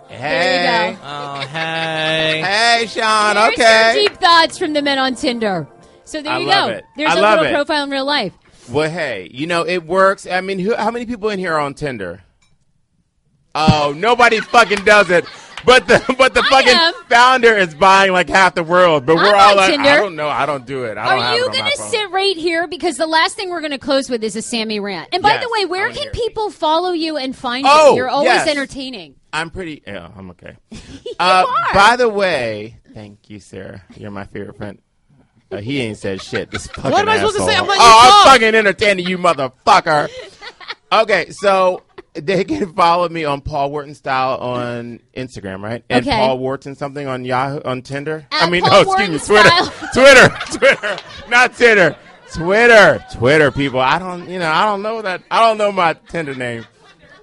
[0.08, 0.18] Hey.
[0.20, 1.02] There you go.
[1.04, 2.42] Oh, hey.
[2.80, 3.36] Hey, Sean.
[3.36, 3.92] There's okay.
[3.96, 5.68] some deep thoughts from the men on Tinder.
[6.06, 6.76] So there I you love go.
[6.78, 6.86] it.
[6.96, 7.56] There's I a love little it.
[7.56, 8.34] profile in real life.
[8.70, 10.28] Well, hey, you know it works.
[10.28, 12.22] I mean, who, how many people in here are on Tinder?
[13.56, 15.26] Oh, nobody fucking does it.
[15.66, 16.94] But the but the I fucking am.
[17.10, 19.06] founder is buying like half the world.
[19.06, 19.90] But we're I'm all on like, Tinder.
[19.90, 20.30] I don't know.
[20.30, 20.98] I don't do it.
[20.98, 21.90] I don't Are have you it on my going to phone.
[21.90, 22.68] sit right here?
[22.68, 25.10] Because the last thing we're going to close with is a Sammy rant.
[25.14, 26.14] And by Yes, the way, where wanna can hear it.
[26.16, 27.98] people follow you and find Oh, you?
[27.98, 28.48] You're always yes.
[28.48, 29.16] entertaining.
[29.34, 29.84] I'm pretty.
[29.86, 30.56] Yeah, I'm okay.
[31.20, 31.74] uh, are.
[31.74, 33.84] by the way, thank you, Sarah.
[33.96, 34.80] You're my favorite friend.
[35.52, 36.52] Uh, he ain't said shit.
[36.52, 37.56] This fucking What am I supposed to say?
[37.56, 38.24] I'm letting you oh.
[38.26, 40.10] I'm fucking entertaining you, motherfucker.
[40.92, 41.84] okay, so
[42.22, 45.84] they can follow me on Paul Wharton style on Instagram, right?
[45.90, 46.16] And Okay.
[46.18, 48.28] Paul Wharton something on Yahoo on Tinder.
[48.32, 49.50] At I mean, Paul no, excuse me, Twitter,
[49.94, 50.98] Twitter, Twitter,
[51.30, 51.96] not Tinder,
[52.34, 53.52] Twitter, Twitter.
[53.52, 55.24] People, I don't, you know, I don't know that.
[55.32, 56.66] I don't know my Tinder name,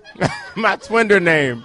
[0.57, 1.64] my Twinder name.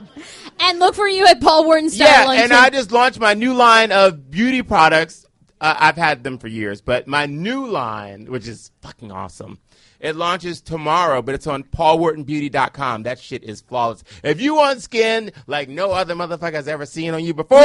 [0.61, 2.33] And look for you at Paul Wharton Style.
[2.33, 2.51] Yeah, and.
[2.51, 5.25] I just launched my new line of beauty products.
[5.61, 9.59] Uh, I've had them for years, but my new line, which is fucking awesome,
[9.99, 13.03] it launches tomorrow, but it's on paulwhartonbeauty.com.
[13.03, 14.03] That shit is flawless.
[14.23, 17.59] If you want skin like no other motherfucker has ever seen on you before,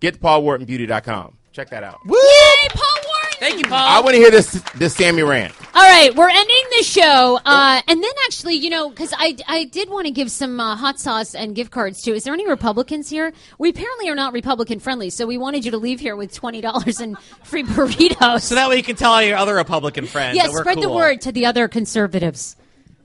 [0.00, 1.36] get to paulwhartonbeauty.com.
[1.52, 1.98] Check that out.
[2.06, 2.93] Yay, Paul!
[3.38, 3.78] Thank you, Paul.
[3.78, 5.54] I want to hear this this Samy rant.
[5.74, 9.64] All right, we're ending the show, uh, and then actually, you know, because I, I
[9.64, 12.14] did want to give some uh, hot sauce and gift cards too.
[12.14, 13.32] Is there any Republicans here?
[13.58, 16.60] We apparently are not Republican friendly, so we wanted you to leave here with twenty
[16.60, 18.42] dollars and free burritos.
[18.42, 20.80] so that way you can tell all your other Republican friends yeah, that we're spread
[20.80, 22.56] the word to the other conservatives.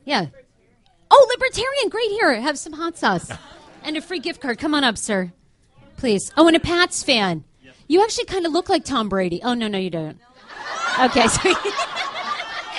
[0.06, 0.28] Yeah.
[1.12, 2.40] Oh, libertarian, great here.
[2.40, 3.32] Have some hot sauce
[3.84, 4.60] and a free gift card.
[4.60, 5.34] Come on up, sir,
[5.98, 6.32] please.
[6.38, 7.46] Oh, and a Pats fan.
[7.90, 9.42] You actually kind of look like Tom Brady.
[9.44, 10.18] Oh no, no, you don't.
[11.00, 11.54] Okay, so.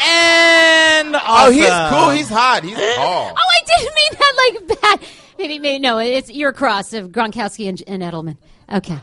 [0.03, 2.11] And Oh, he's cool.
[2.11, 2.63] He's hot.
[2.65, 3.35] He's tall.
[3.37, 4.35] Oh, I didn't mean that
[4.69, 4.97] like that.
[5.39, 5.99] Maybe, maybe no.
[5.99, 8.37] It's your cross of Gronkowski and, and Edelman.
[8.73, 8.99] Okay.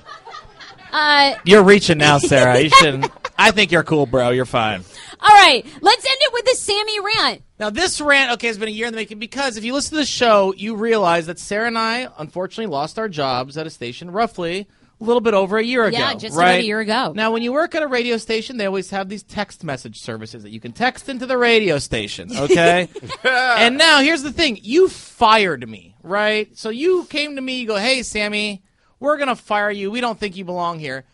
[0.92, 2.60] Uh, You're reaching now, Sarah.
[2.60, 3.12] You shouldn't.
[3.38, 4.30] I think you're cool, bro.
[4.30, 4.84] You're fine.
[5.20, 5.64] all right.
[5.82, 7.42] Let's end it with the Samy rant.
[7.60, 9.92] Now, this rant, okay, has been a year in the making because if you listen
[9.92, 13.70] to the show, you realize that Sarah and I, unfortunately, lost our jobs at a
[13.70, 14.68] station roughly
[15.00, 15.98] a little bit over a year ago.
[15.98, 16.62] Yeah, just about right?
[16.62, 17.14] a year ago.
[17.16, 20.44] Now, when you work at a radio station, they always have these text message services
[20.44, 22.90] that you can text into the radio station, okay?
[23.24, 26.56] and now, here's the thing you fired me, right?
[26.58, 28.62] So you came to me, you go, hey, Samy,
[29.00, 29.92] we're going to fire you.
[29.92, 31.06] We don't think you belong here.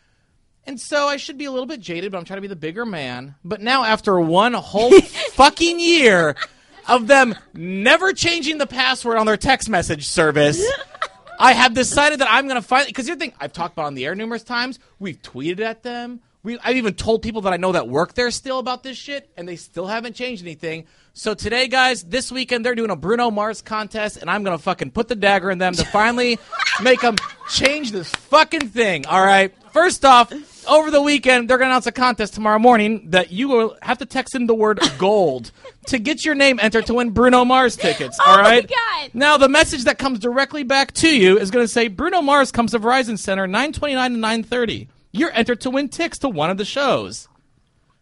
[0.65, 2.55] And so I should be a little bit jaded, but I'm trying to be the
[2.55, 3.35] bigger man.
[3.43, 6.35] But now, after one whole fucking year
[6.87, 10.65] of them never changing the password on their text message service,
[11.39, 12.89] I have decided that I'm going to finally.
[12.89, 14.79] Because you think I've talked about on the air numerous times.
[14.99, 16.21] We've tweeted at them.
[16.43, 19.29] We, I've even told people that I know that work there still about this shit,
[19.37, 20.85] and they still haven't changed anything.
[21.13, 24.91] So today, guys, this weekend they're doing a Bruno Mars contest, and I'm gonna fucking
[24.91, 26.39] put the dagger in them to finally
[26.83, 27.15] make them
[27.49, 29.05] change this fucking thing.
[29.05, 29.53] All right.
[29.71, 30.33] First off,
[30.67, 34.05] over the weekend they're gonna announce a contest tomorrow morning that you will have to
[34.05, 35.51] text in the word gold
[35.87, 38.17] to get your name entered to win Bruno Mars tickets.
[38.19, 38.61] All Oh my.
[38.61, 39.11] God.
[39.13, 42.51] Now the message that comes directly back to you is going to say Bruno Mars
[42.51, 44.87] comes to Verizon Center 929 to 930.
[45.11, 47.27] You're entered to win tickets to one of the shows.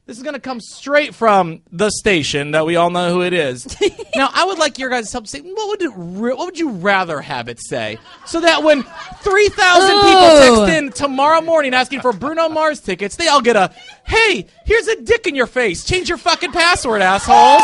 [0.08, 3.34] This is going to come straight from the station that we all know who it
[3.34, 3.68] is.
[4.16, 6.60] now, I would like your guys' to help say what would it re- what would
[6.60, 8.84] you rather have it say, so that when
[9.22, 10.66] three thousand people oh.
[10.66, 13.72] text in tomorrow morning asking for Bruno Mars tickets, they all get a
[14.04, 15.84] hey, here's a dick in your face.
[15.84, 17.62] Change your fucking password, assholes.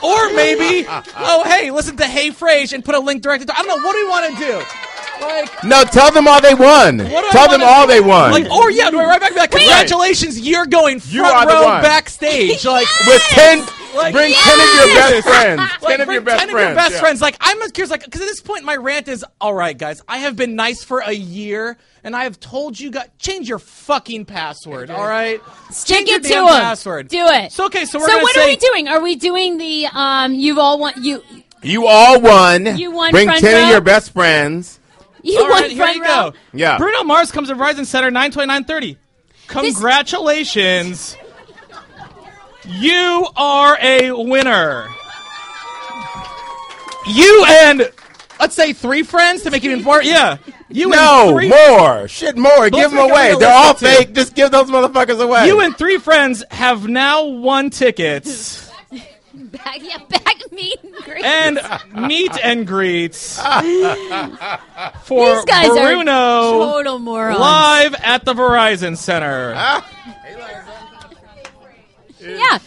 [0.00, 3.58] Or maybe, oh hey, listen to Hey Frase and put a link directly to.
[3.58, 3.84] I don't know.
[3.84, 4.87] What do we want to do?
[5.20, 6.98] Like, No, tell them all they won.
[6.98, 8.30] what do I Tell them wanna- all they won.
[8.32, 9.34] Like, or yeah, do I write back?
[9.34, 11.82] Be like, congratulations, you're going You are front the row one.
[11.82, 12.64] backstage.
[12.64, 13.64] Like, With ten,
[13.96, 14.44] Like, bring yes!
[14.44, 15.58] ten of your best friends.
[15.82, 16.62] like, ten of your best 10 friends.
[16.62, 17.00] of your best yeah.
[17.00, 17.20] friends.
[17.20, 20.02] Like, I'm just curious, like, because at this point, my rant is, all right, guys,
[20.08, 23.58] I have been nice for a year, and I have told you guys, change your
[23.58, 25.40] fucking password, all right?
[25.70, 27.08] Stick change your it to damn password.
[27.08, 27.52] Do it.
[27.52, 28.88] So, okay, so we're so gonna what say, are we doing?
[28.88, 30.34] Are we doing the um?
[30.34, 31.22] You've all want you.
[31.62, 32.78] You all won.
[32.78, 33.64] You won Bring front ten row?
[33.64, 34.77] of your best friends.
[35.22, 36.30] You All won right, here you row.
[36.30, 36.32] go.
[36.52, 36.78] Yeah.
[36.78, 38.96] Bruno Mars comes to Verizon Center 92930.
[39.48, 41.16] Congratulations.
[42.66, 44.88] You are a winner.
[47.06, 47.90] You and
[48.38, 50.02] let's say three friends to make it even more.
[50.02, 50.36] Yeah.
[50.68, 52.06] You No, and three more.
[52.08, 52.68] Shit, more.
[52.68, 53.34] Those give them away.
[53.38, 53.96] They're all realistic, too.
[54.04, 54.14] fake.
[54.14, 55.46] Just give those motherfuckers away.
[55.46, 58.67] You and three friends have now won tickets
[59.52, 61.24] Back, yeah, back meet and greet.
[61.24, 63.50] and uh, meet and greets for
[65.34, 67.38] These guys are Bruno total morons.
[67.38, 69.54] live at the Verizon Center.
[72.20, 72.58] Yeah.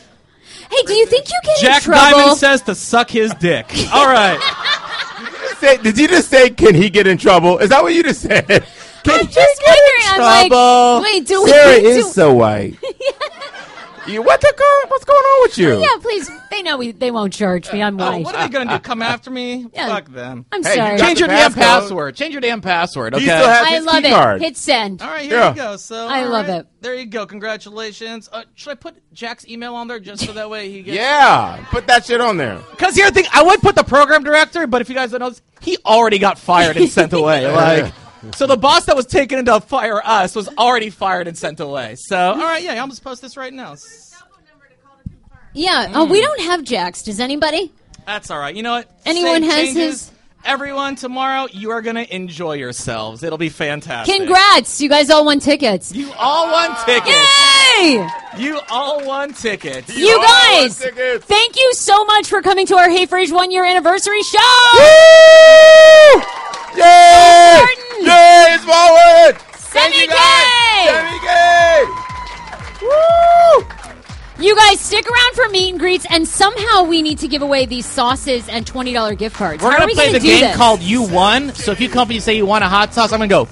[0.71, 2.01] Hey, do you think you get Jack in trouble?
[2.03, 3.65] Jack Diamond says to suck his dick.
[3.93, 4.39] All right.
[5.59, 7.57] Say, did you just say, can he get in trouble?
[7.59, 8.47] Is that what you just said?
[8.47, 10.01] Can I'm he just get wondering.
[10.01, 11.01] in I'm like, trouble?
[11.03, 11.49] wait, do we?
[11.49, 12.75] Sarah do, is so white.
[14.11, 15.79] You, what the go- What's going on with you?
[15.79, 16.29] yeah, please.
[16.49, 17.81] They know we, they won't charge me.
[17.81, 18.25] I'm Oh, white.
[18.25, 18.79] what are they gonna do?
[18.83, 19.67] Come after me?
[19.73, 19.87] Yeah.
[19.87, 20.45] Fuck them.
[20.51, 20.97] I'm Hey, you sorry.
[20.97, 21.55] got Change the your damn passcode.
[21.55, 22.15] password.
[22.15, 23.15] Change your damn password.
[23.15, 23.37] He Okay.
[23.37, 24.11] still has I his love key it.
[24.13, 24.41] card.
[24.41, 25.01] Hit send.
[25.01, 25.49] All right, here Yeah.
[25.51, 25.77] you go.
[25.77, 26.59] So I all love right.
[26.59, 26.67] it.
[26.81, 27.25] There you go.
[27.25, 28.27] Congratulations.
[28.31, 30.97] Uh, should I put Jack's email on there just so that way he gets?
[30.97, 32.57] Yeah, put that shit on there.
[32.71, 35.19] Because here's the thing, I would put the program director, but if you guys don't
[35.19, 37.45] know, this, he already got fired and sent away.
[37.51, 37.93] Like,
[38.35, 41.59] so the boss that was taken in to fire us was already fired and sent
[41.59, 41.95] away.
[41.95, 43.75] So, all right, yeah, I'll just post this right now.
[45.53, 45.91] Yeah.
[45.93, 46.23] Oh, we mm.
[46.23, 47.03] don't have Jacks.
[47.03, 47.71] Does anybody?
[48.05, 48.55] That's all right.
[48.55, 48.89] You know what?
[49.05, 49.75] Anyone Save has changes.
[49.75, 50.11] his-
[50.43, 53.21] Everyone, tomorrow you are gonna enjoy yourselves.
[53.21, 54.15] It'll be fantastic.
[54.15, 54.81] Congrats!
[54.81, 55.93] You guys all won tickets.
[55.93, 57.15] You all won tickets.
[57.77, 58.09] Yay!
[58.39, 59.95] You all won tickets.
[59.95, 61.25] You all guys, won tickets.
[61.25, 64.39] thank you so much for coming to our Hey Frase one year anniversary show.
[64.73, 66.21] Woo!
[66.77, 67.80] Yay!
[68.05, 68.51] Martin!
[68.51, 69.37] Yay, Smallwood!
[69.71, 70.45] Thank you guys!
[70.45, 70.87] K!
[70.89, 72.85] Samy K!
[72.85, 73.65] Woo!
[74.43, 77.65] You guys stick around for meet and greets, and somehow we need to give away
[77.67, 79.61] these sauces and twenty dollar gift cards.
[79.63, 80.57] We're How gonna we play gonna the do game this?
[80.57, 81.53] called You Won.
[81.53, 83.27] So if you come up and you say you want a hot sauce, I'm gonna
[83.27, 83.47] go.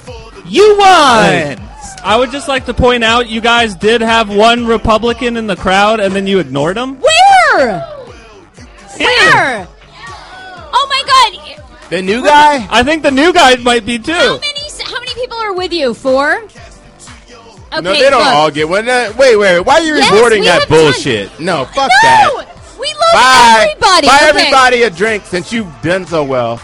[0.46, 1.60] You won.
[2.04, 5.56] I would just like to point out you guys did have one Republican in the
[5.56, 6.96] crowd, and then you ignored him.
[7.00, 7.82] Where?
[8.98, 9.68] Where?
[10.72, 11.39] Oh my God!
[11.90, 12.68] The new guy?
[12.70, 14.14] I think the new guy might be too.
[14.14, 14.60] How many?
[14.84, 15.94] How many people are with you?
[15.94, 16.44] Four.
[17.72, 18.28] Okay, no, they don't look.
[18.34, 18.90] all get one.
[18.90, 21.40] Uh, wait, wait, why are you Yes, rewarding that have done- bullshit?
[21.40, 22.32] No, fuck No, that.
[22.80, 23.58] we love Bye.
[23.70, 24.08] everybody.
[24.08, 24.30] Buy Okay.
[24.30, 26.60] everybody a drink since you've done so well.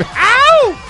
[0.00, 0.80] Ah!